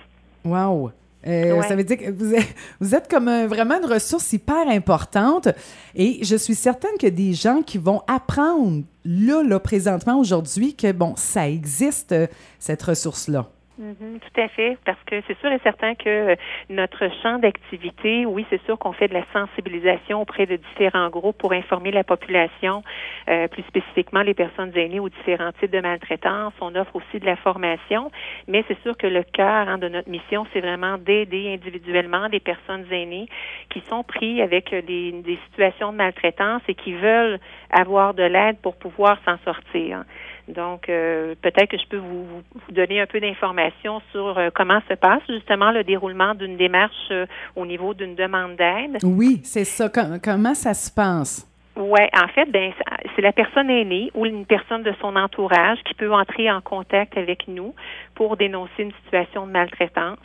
[0.44, 0.90] Wow!
[1.26, 5.48] Euh, ça veut dire que vous êtes, vous êtes comme vraiment une ressource hyper importante.
[5.94, 10.92] Et je suis certaine que des gens qui vont apprendre là, là présentement, aujourd'hui, que
[10.92, 12.14] bon, ça existe,
[12.58, 13.50] cette ressource-là.
[13.78, 16.34] Mhm, tout à fait, parce que c'est sûr et certain que
[16.70, 21.36] notre champ d'activité, oui, c'est sûr qu'on fait de la sensibilisation auprès de différents groupes
[21.36, 22.82] pour informer la population,
[23.28, 26.54] euh, plus spécifiquement les personnes aînées aux différents types de maltraitance.
[26.62, 28.10] On offre aussi de la formation,
[28.48, 32.40] mais c'est sûr que le cœur hein, de notre mission, c'est vraiment d'aider individuellement les
[32.40, 33.28] personnes aînées
[33.68, 37.38] qui sont pris avec des, des situations de maltraitance et qui veulent
[37.70, 40.04] avoir de l'aide pour pouvoir s'en sortir.
[40.48, 44.80] Donc, euh, peut-être que je peux vous, vous donner un peu d'informations sur euh, comment
[44.88, 48.98] se passe justement le déroulement d'une démarche euh, au niveau d'une demande d'aide.
[49.02, 49.88] Oui, c'est ça.
[50.22, 51.50] comment ça se passe?
[51.76, 52.72] Oui, en fait, ben,
[53.14, 57.18] c'est la personne aînée ou une personne de son entourage qui peut entrer en contact
[57.18, 57.74] avec nous
[58.16, 60.18] pour dénoncer une situation de maltraitance.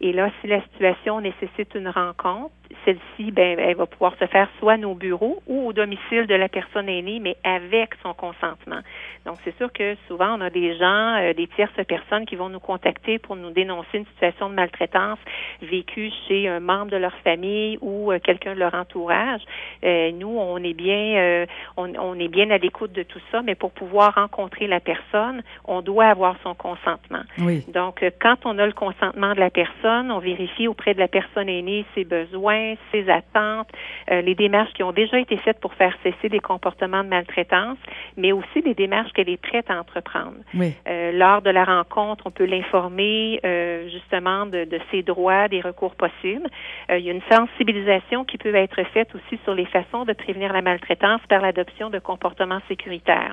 [0.00, 4.48] Et là, si la situation nécessite une rencontre, celle-ci, ben, elle va pouvoir se faire
[4.58, 8.80] soit à nos bureaux ou au domicile de la personne aînée, mais avec son consentement.
[9.26, 12.48] Donc, c'est sûr que souvent, on a des gens, euh, des tierces personnes qui vont
[12.48, 15.18] nous contacter pour nous dénoncer une situation de maltraitance
[15.62, 19.42] vécue chez un membre de leur famille ou euh, quelqu'un de leur entourage.
[19.84, 23.54] Euh, nous, on est bien, on, on, est bien à l'écoute de tout ça, mais
[23.54, 27.22] pour pouvoir rencontrer la personne, on doit avoir son consentement.
[27.38, 27.64] Oui.
[27.72, 31.48] Donc, quand on a le consentement de la personne, on vérifie auprès de la personne
[31.48, 33.68] aînée ses besoins, ses attentes,
[34.10, 37.78] euh, les démarches qui ont déjà été faites pour faire cesser des comportements de maltraitance,
[38.16, 40.36] mais aussi des démarches qu'elle est prête à entreprendre.
[40.54, 40.74] Oui.
[40.88, 45.60] Euh, lors de la rencontre, on peut l'informer euh, justement de, de, ses droits, des
[45.60, 46.48] recours possibles.
[46.90, 50.12] Euh, il y a une sensibilisation qui peut être faite aussi sur les façons de
[50.12, 53.32] prévenir la maltraitance par l'adoption de comportements sécuritaires.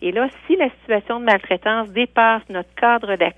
[0.00, 3.31] Et là, si la situation de maltraitance dépasse notre cadre d'action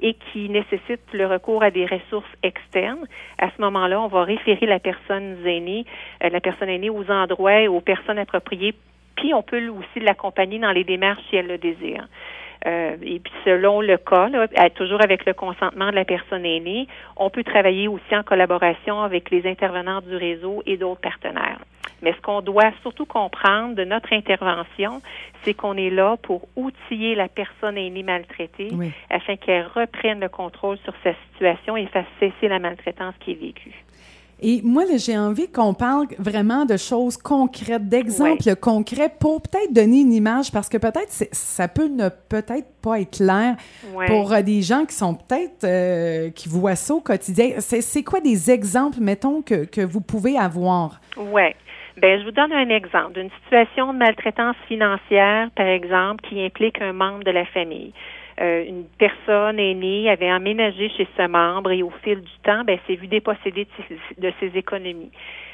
[0.00, 3.06] et qui nécessite le recours à des ressources externes,
[3.38, 5.84] à ce moment-là, on va référer la personne aînée,
[6.24, 6.30] euh,
[6.68, 8.74] aînée aux endroits et aux personnes appropriées
[9.20, 12.08] puis on peut aussi l'accompagner dans les démarches si elle le désire.
[12.66, 16.86] Euh, et puis selon le cas, là, toujours avec le consentement de la personne aînée,
[17.16, 21.58] on peut travailler aussi en collaboration avec les intervenants du réseau et d'autres partenaires.
[22.02, 25.02] Mais ce qu'on doit surtout comprendre de notre intervention,
[25.44, 28.90] c'est qu'on est là pour outiller la personne aînée maltraitée Oui.
[29.10, 33.40] afin qu'elle reprenne le contrôle sur sa situation et fasse cesser la maltraitance qui est
[33.40, 33.74] vécue.
[34.42, 40.00] Et moi, j'ai envie qu'on parle vraiment de choses concrètes, d'exemples concrets pour peut-être donner
[40.00, 43.56] une image, parce que peut-être ça peut ne peut-être pas être clair
[43.94, 44.06] Ouais.
[44.06, 47.50] pour euh, des gens qui sont peut-être euh, qui voient ça au quotidien.
[47.58, 51.00] C'est quoi des exemples, mettons, que, que vous pouvez avoir?
[51.16, 51.42] Oui.
[52.00, 56.80] Ben, je vous donne un exemple d'une situation de maltraitance financière, par exemple, qui implique
[56.80, 57.92] un membre de la famille.
[58.40, 62.78] Euh, une personne aînée avait emménagé chez ce membre et au fil du temps, ben,
[62.86, 63.66] s'est vu déposséder
[64.16, 65.10] de ses, économies.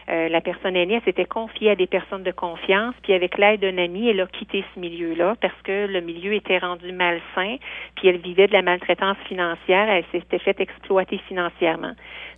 [0.09, 3.61] Euh, la personne aînée, elle s'était confiée à des personnes de confiance, puis avec l'aide
[3.61, 7.57] d'un ami, elle a quitté ce milieu-là parce que le milieu était rendu malsain,
[7.97, 11.95] puis elle vivait de la maltraitance financière, elle s'était fait exploiter financièrement.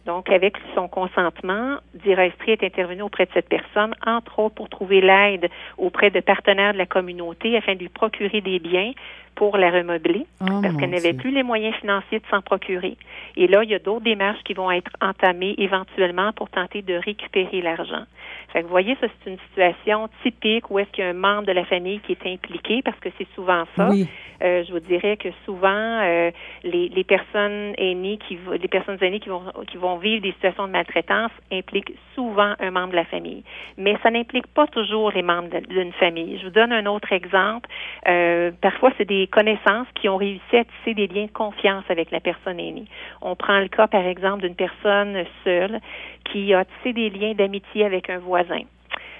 [0.08, 5.02] Donc, avec son consentement, Direstri est intervenu auprès de cette personne, entre autres pour trouver
[5.02, 8.92] l'aide auprès de partenaires de la communauté afin de lui procurer des biens
[9.38, 12.96] pour la remeubler Oh, parce qu'elle n'avait plus les moyens financiers de s'en procurer.
[13.36, 16.94] Et là, il y a d'autres démarches qui vont être entamées éventuellement pour tenter de
[16.94, 18.04] récupérer l'argent.
[18.52, 21.12] Fait que vous voyez, ça, c'est une situation typique où est-ce qu'il y a un
[21.12, 23.90] membre de la famille qui est impliqué parce que c'est souvent ça.
[23.90, 24.08] Oui.
[24.42, 26.30] Euh, je vous dirais que souvent euh,
[26.64, 30.66] les, les personnes aînées qui les personnes aînées qui vont qui vont vivre des situations
[30.66, 33.44] de maltraitance impliquent souvent un membre de la famille,
[33.76, 36.38] mais ça n'implique pas toujours les membres d'une famille.
[36.38, 37.68] Je vous donne un autre exemple.
[38.08, 42.10] Euh, parfois, c'est des connaissances qui ont réussi à tisser des liens de confiance avec
[42.10, 42.86] la personne aînée.
[43.22, 45.80] On prend le cas, par exemple, d'une personne seule
[46.24, 48.62] qui a tissé des liens d'amitié avec un voisin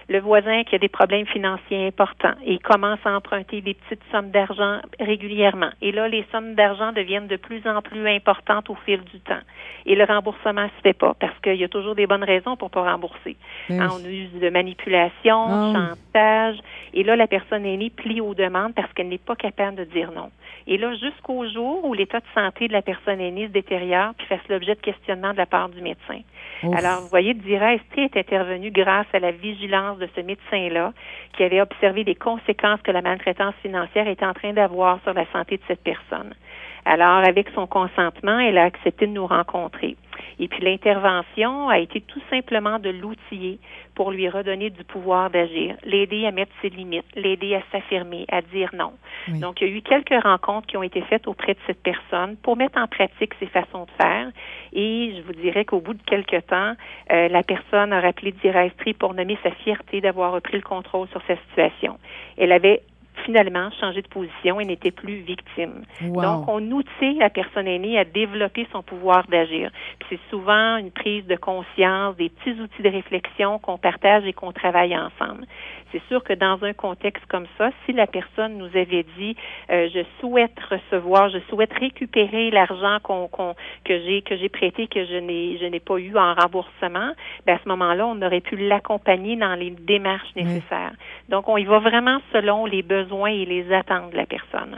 [0.09, 4.03] le voisin qui a des problèmes financiers importants et il commence à emprunter des petites
[4.11, 5.71] sommes d'argent régulièrement.
[5.83, 9.41] Et là, les sommes d'argent deviennent de plus en plus importantes au fil du temps.
[9.85, 12.57] Et le remboursement ne se fait pas parce qu'il y a toujours des bonnes raisons
[12.57, 13.37] pour pas rembourser.
[13.69, 15.75] Ben Hein, on use de manipulation, de oui.
[15.75, 16.57] chantage.
[16.95, 20.11] Et là, la personne aînée plie aux demandes parce qu'elle n'est pas capable de dire
[20.13, 20.31] non.
[20.67, 24.27] Et là, jusqu'au jour où l'état de santé de la personne aînée se détériore puis
[24.27, 26.21] fasse l'objet de questionnements de la part du médecin.
[26.63, 30.93] Alors, vous voyez, Dira Estrie est intervenue grâce à la vigilance de ce médecin-là
[31.37, 35.25] qui avait observé les conséquences que la maltraitance financière était en train d'avoir sur la
[35.33, 36.35] santé de cette personne.
[36.85, 39.97] Alors, avec son consentement, elle a accepté de nous rencontrer.
[40.41, 43.59] Et puis, l'intervention a été tout simplement de l'outiller
[43.95, 48.43] pour lui redonner du pouvoir d'agir, l'aider à mettre ses limites, l'aider à s'affirmer, à
[48.43, 48.93] dire non.
[49.29, 49.41] Oui.
[49.41, 52.37] Donc, il y a eu quelques rencontres qui ont été faites auprès de cette personne
[52.37, 54.29] pour mettre en pratique ses façons de faire.
[54.73, 56.75] Et je vous dirais qu'au bout de quelques temps,
[57.13, 61.23] euh, la personne a rappelé Direstri pour nommer sa fierté d'avoir repris le contrôle sur
[61.27, 61.99] sa situation.
[62.37, 62.83] Elle avait
[63.25, 65.83] finalement changé de position et n'était plus victime.
[66.03, 66.23] Wow.
[66.23, 69.71] Donc, on outille la personne aînée à développer son pouvoir d'agir.
[70.09, 74.53] C'est souvent une prise de conscience, des petits outils de réflexion qu'on partage et qu'on
[74.53, 75.45] travaille ensemble.
[75.91, 79.35] C'est sûr que dans un contexte comme ça, si la personne nous avait dit
[79.71, 83.55] euh, je souhaite recevoir, je souhaite récupérer l'argent qu'on, qu'on-
[83.87, 87.13] que j'ai que j'ai prêté que je n'ai je n'ai pas eu en remboursement,
[87.47, 90.45] ben à ce moment-là, on aurait pu l'accompagner dans les démarches Oui.
[90.45, 90.93] nécessaires.
[91.31, 94.77] Donc on y va vraiment selon les besoins et les attentes de la personne.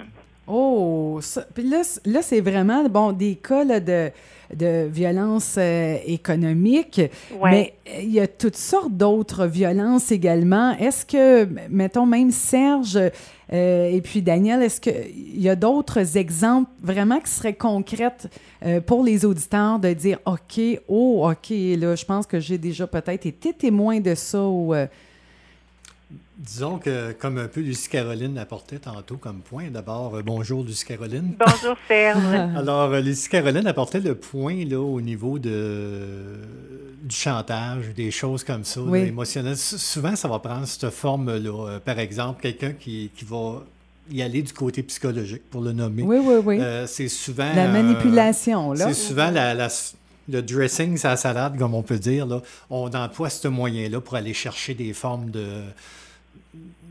[0.53, 4.11] Oh, ça- puis là, là c'est vraiment bon, des cas là, de,
[4.53, 7.01] de violence euh, économique,
[7.38, 7.51] Ouais.
[7.51, 10.73] mais il y a toutes sortes d'autres violences également.
[10.79, 12.99] Est-ce que, mettons même Serge
[13.53, 18.27] euh, et puis Daniel, est-ce qu'il y a d'autres exemples vraiment qui seraient concrètes
[18.64, 22.88] euh, pour les auditeurs de dire, OK, oh, OK, là, je pense que j'ai déjà
[22.88, 24.75] peut-être été témoin de ça ou...
[26.42, 30.87] Disons que, comme un peu Lucie Caroline apportait tantôt comme point, d'abord, euh, bonjour Lucie
[30.87, 31.35] Caroline.
[31.38, 32.18] Bonjour Serge.
[32.57, 36.38] Alors, euh, Lucie Caroline apportait le point là, au niveau de,
[37.03, 39.03] du chantage, des choses comme ça, Oui.
[39.03, 39.59] là, émotionnelles.
[39.59, 41.66] Souvent, ça va prendre cette forme-là.
[41.68, 43.62] Euh, par exemple, quelqu'un qui, qui va
[44.11, 46.03] y aller du côté psychologique, pour le nommer.
[46.05, 46.59] oui, oui, oui.
[46.59, 47.53] Euh, c'est souvent...
[47.55, 48.86] La euh, manipulation, là.
[48.88, 49.68] c'est souvent la, la-
[50.26, 54.32] le dressing sa salade, comme on peut dire, là, on emploie ce moyen-là pour aller
[54.32, 55.45] chercher des formes de,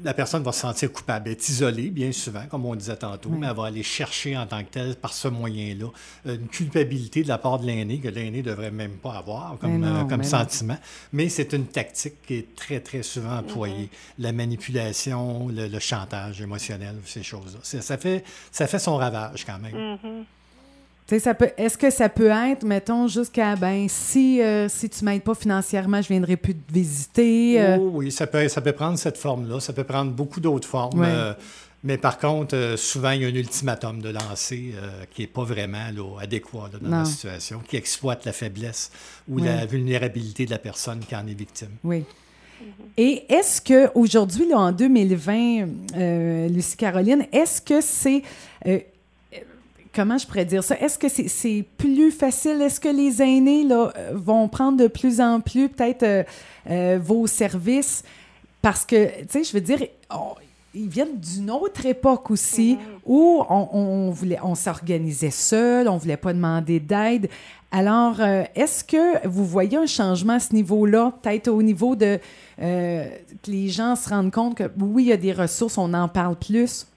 [0.04, 1.28] la personne va se sentir coupable.
[1.28, 4.46] Elle est isolée, bien souvent, comme on disait tantôt, mais elle va aller chercher en
[4.46, 5.88] tant que telle, par ce moyen-là,
[6.26, 9.84] une culpabilité de la part de l'aîné que l'aîné ne devrait même pas avoir comme,
[9.84, 10.78] euh, comme sentiment.
[11.12, 13.86] Mais c'est une tactique qui est très, très souvent employée.
[13.86, 14.24] Mm-hmm.
[14.24, 17.60] La manipulation, le, chantage émotionnel, ces choses-là.
[17.64, 19.76] Ça fait, ça fait son ravage quand même.
[19.76, 20.24] Mm-hmm
[21.18, 25.24] ça peut, est-ce que ça peut être, mettons, jusqu'à, ben, si, euh, si tu m'aides
[25.24, 27.60] pas financièrement, je viendrai plus te visiter?
[27.60, 27.78] Euh?
[27.80, 29.60] Oh, oui, ça peut, ça peut prendre cette forme-là.
[29.60, 31.03] Ça peut prendre beaucoup d'autres formes.
[31.03, 31.34] Euh,
[31.84, 34.74] mais par contre, souvent, il y a un ultimatum de lancer
[35.12, 35.88] qui n'est pas vraiment
[36.20, 38.91] adéquat dans la situation, qui exploite la faiblesse
[39.30, 41.72] ou la vulnérabilité de la personne qui en est victime.
[41.86, 42.03] Oui.
[42.97, 48.24] Et est-ce que aujourd'hui, en 2020, Lucie Caroline, est-ce que c'est
[49.94, 50.76] comment je pourrais dire ça?
[50.80, 52.62] Est-ce que c'est plus facile?
[52.62, 56.24] Est-ce que les aînés là, euh, vont prendre de plus en plus peut-être euh,
[56.70, 58.04] euh, vos services?
[58.62, 59.80] Parce que, tu sais, je veux dire,
[60.74, 63.00] ils viennent d'une autre époque aussi mm-hmm.
[63.06, 67.30] où on, voulait, on s'organisait seul, on ne voulait pas demander d'aide.
[67.72, 72.20] Alors, est-ce que vous voyez un changement à ce niveau-là, peut-être au niveau de
[72.58, 73.08] que
[73.48, 76.36] les gens se rendent compte que oui, il y a des ressources, on en parle
[76.36, 76.89] plus?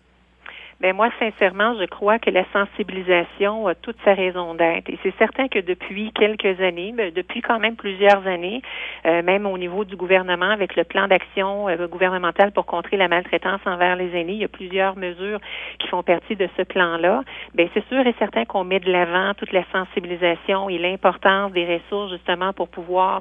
[0.83, 4.91] Bien, moi, sincèrement, je crois que la sensibilisation a toute sa raison d'être.
[4.91, 8.63] Et c'est certain que depuis quelques années, ben, depuis quand même plusieurs années,
[9.07, 13.07] euh, même au niveau du gouvernement, avec le plan d'action euh, gouvernemental pour contrer la
[13.07, 15.39] maltraitance envers les aînés, il y a plusieurs mesures
[15.79, 17.23] qui font partie de ce plan-là.
[17.55, 21.77] Bien, c'est sûr et certain qu'on met de l'avant toute la sensibilisation et l'importance des
[21.77, 23.21] ressources justement pour pouvoir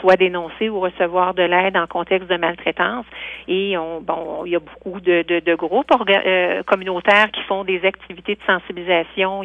[0.00, 3.06] soit dénoncer ou recevoir de l'aide en contexte de maltraitance.
[3.46, 6.97] Et on, bon, il y a beaucoup de, de, de groupes euh, communautaires
[7.32, 9.42] qui font des activités de sensibilisation.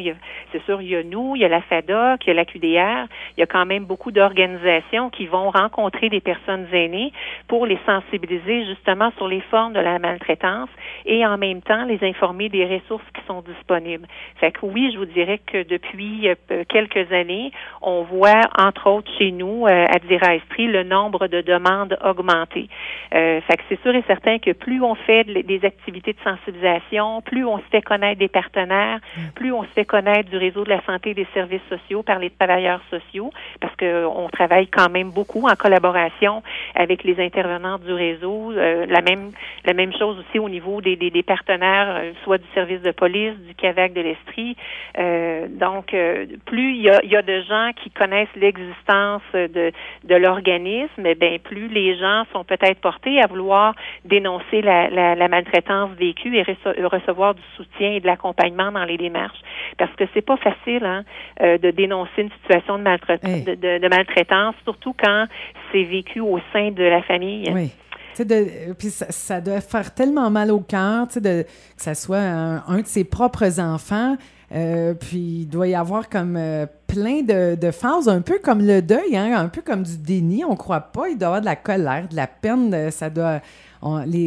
[0.52, 2.44] C'est sûr, il y a nous, il y a la FADOC, il y a la
[2.44, 3.06] QDR.
[3.36, 7.12] Il y a quand même beaucoup d'organisations qui vont rencontrer des personnes aînées
[7.48, 10.68] pour les sensibiliser justement sur les formes de la maltraitance
[11.06, 14.06] et en même temps les informer des ressources qui sont disponibles.
[14.36, 17.52] Fait que oui, je vous dirais que depuis euh, quelques années,
[17.82, 22.68] on voit entre autres chez nous euh, à Dira Estrie le nombre de demandes augmenter.
[23.14, 27.22] Euh, fait que c'est sûr et certain que plus on fait des activités de sensibilisation,
[27.22, 29.00] plus on se fait connaître des partenaires,
[29.34, 32.18] plus on se fait connaître du réseau de la santé et des services sociaux par
[32.18, 33.30] les travailleurs sociaux,
[33.60, 36.42] parce qu'on travaille quand même beaucoup en collaboration
[36.74, 38.52] avec les intervenants du réseau.
[38.52, 39.32] Euh, la même
[39.64, 43.36] la même chose aussi au niveau des, des, partenaires, euh, soit du service de police,
[43.46, 44.56] du CAVAC de l'Estrie.
[44.98, 45.94] Euh, donc,
[46.46, 49.72] plus il y, a, il y a de gens qui connaissent l'existence de,
[50.04, 53.74] de l'organisme, eh bien plus les gens sont peut-être portés à vouloir
[54.04, 58.96] dénoncer la, la, la maltraitance vécue et recevoir du soutien et de l'accompagnement dans les
[58.96, 59.40] démarches.
[59.78, 61.04] Parce que c'est pas facile hein,
[61.42, 65.26] euh, de dénoncer une situation de, de, maltraitance, surtout quand
[65.72, 67.50] c'est vécu au sein de la famille.
[67.52, 67.70] Oui.
[68.18, 71.44] De, puis ça, doit faire tellement mal au cœur, que
[71.76, 74.16] ça soit un, de ses propres enfants.
[74.52, 78.64] Euh, puis il doit y avoir comme euh, plein de, de, phases, un peu comme
[78.64, 80.44] le deuil, hein, un peu comme du déni.
[80.44, 81.08] On croit pas.
[81.08, 82.90] Il doit y avoir de la colère, de la peine.
[82.92, 83.40] Ça doit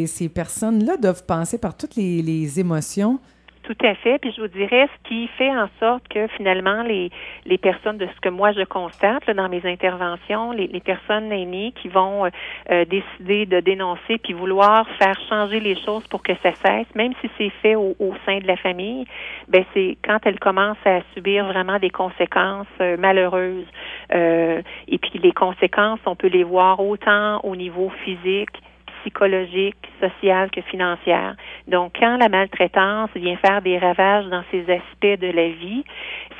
[0.08, 3.20] ces personnes-là doivent passer par toutes les, émotions.
[3.64, 4.18] Tout à fait.
[4.20, 7.12] Puis je vous dirais ce qui fait en sorte que finalement les,
[7.46, 11.90] les personnes, de ce que moi je constate dans mes interventions, les, personnes aînées qui
[11.90, 12.30] vont euh,
[12.72, 17.12] euh, décider de dénoncer puis vouloir faire changer les choses pour que ça cesse, même
[17.20, 17.94] si c'est fait au,
[18.26, 19.06] sein de la famille,
[19.50, 23.68] ben c'est quand elles commencent à subir vraiment des conséquences euh, malheureuses.
[24.12, 28.56] et puis les conséquences, on peut les voir autant au niveau physique
[29.02, 31.36] psychologique, sociale que financière.
[31.68, 35.84] Donc, quand la maltraitance vient faire des ravages dans ces aspects de la vie,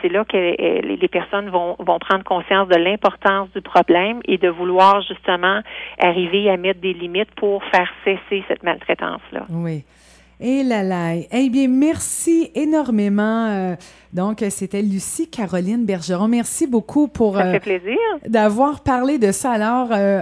[0.02, 4.38] c'est là que euh, les personnes vont, vont prendre conscience de l'importance du problème et
[4.38, 5.62] de vouloir justement
[6.00, 9.46] arriver à mettre des limites pour faire cesser cette maltraitance-là.
[9.50, 9.84] Oui.
[10.40, 11.16] Et là là.
[11.32, 13.48] Eh bien, merci énormément.
[13.48, 13.76] Euh,
[14.14, 16.28] donc, c'était Lucie Caroline Bergeron.
[16.28, 17.98] Merci beaucoup pour euh, plaisir.
[18.28, 19.52] d'avoir parlé de ça.
[19.52, 20.22] Alors, euh,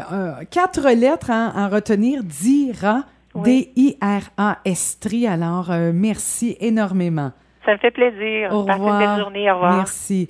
[0.50, 2.24] quatre lettres à en retenir.
[2.24, 3.04] DIRA,
[3.36, 5.28] D-I-R-A, Estrie.
[5.28, 7.32] Alors, merci énormément.
[7.66, 8.54] Ça me fait plaisir.
[8.54, 9.02] Au revoir.
[9.02, 9.52] Une belle journée.
[9.52, 9.78] Au revoir.
[9.78, 10.30] Merci.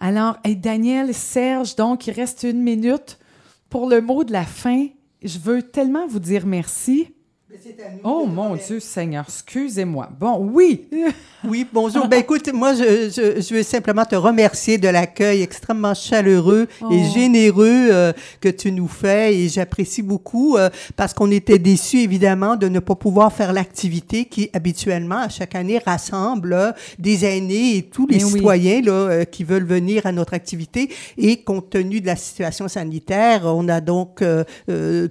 [0.00, 3.18] Alors, Daniel, Serge, donc, il reste une minute
[3.68, 4.86] pour le mot de la fin.
[5.24, 7.12] Je veux tellement vous dire merci
[8.04, 10.08] Oh mon Dieu Seigneur, excusez-moi.
[10.18, 10.88] Bon, oui.
[11.44, 12.06] oui, bonjour.
[12.06, 16.84] Ben écoute, moi, je, je, je, veux simplement te remercier de l'accueil extrêmement chaleureux et
[16.84, 17.12] oh.
[17.14, 22.56] généreux euh, que tu nous fais et j'apprécie beaucoup euh, parce qu'on était déçus, évidemment,
[22.56, 27.82] de ne pas pouvoir faire l'activité qui, habituellement, à chaque année, rassemble des aînés et
[27.82, 30.90] tous les eh citoyens là, euh, qui veulent venir à notre activité.
[31.16, 34.22] Et compte tenu de la situation sanitaire, on a donc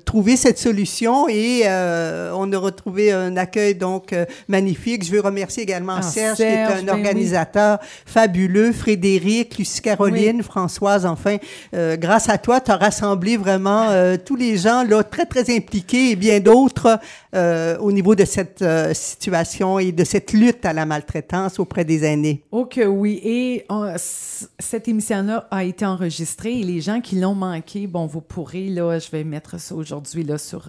[0.06, 5.06] trouvé cette solution et euh, on a retrouvé un accueil donc euh, magnifique.
[5.06, 10.44] Je veux remercier également ah, Serge, qui est un ben organisateur fabuleux, Frédéric, Lucie Caroline,
[10.44, 11.06] Françoise.
[11.06, 11.38] Enfin,
[11.74, 13.88] euh, grâce à toi, tu as rassemblé vraiment
[14.26, 17.00] tous les gens là très très impliqués et bien d'autres
[17.80, 18.64] au niveau de cette
[18.94, 22.44] situation et de cette lutte à la maltraitance auprès des aînés.
[22.52, 23.20] Ok, oui.
[23.24, 23.66] Et
[24.60, 29.00] cette émission-là a été enregistrée et les gens qui l'ont manqué, bon, vous pourrez là,
[29.00, 30.68] je vais mettre ça aujourd'hui là sur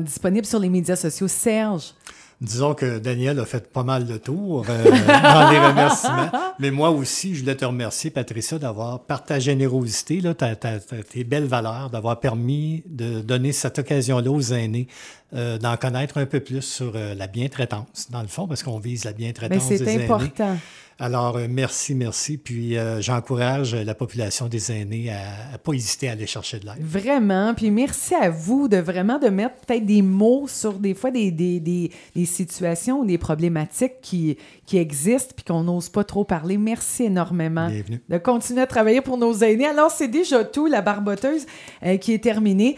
[0.00, 1.28] disponible sur les médias sociaux.
[1.28, 1.94] Serge?
[2.40, 6.30] Disons que Daniel a fait pas mal de tours euh, dans les remerciements.
[6.60, 11.46] Mais moi aussi, je voulais te remercier, Patricia, d'avoir, par ta générosité, là, tes belles
[11.46, 14.86] valeurs, d'avoir permis de donner cette occasion-là aux aînés
[15.34, 18.78] euh, d'en connaître un peu plus sur euh, la bientraitance, dans le fond, parce qu'on
[18.78, 19.92] vise la bientraitance des aînés.
[19.98, 20.56] C'est important.
[21.00, 22.38] Alors, euh, merci, merci.
[22.38, 26.66] Puis, euh, j'encourage la population des aînés à ne pas hésiter à aller chercher de
[26.66, 26.80] l'aide.
[26.80, 27.54] Vraiment.
[27.54, 31.30] Puis, merci à vous de vraiment de mettre peut-être des mots sur des fois des,
[31.30, 36.24] des, des, des situations ou des problématiques qui, qui existent puis qu'on n'ose pas trop
[36.24, 36.58] parler.
[36.58, 38.00] Merci énormément Bienvenue.
[38.08, 39.66] de continuer à travailler pour nos aînés.
[39.66, 41.46] Alors, c'est déjà tout, la barboteuse
[41.84, 42.76] euh, qui est terminée.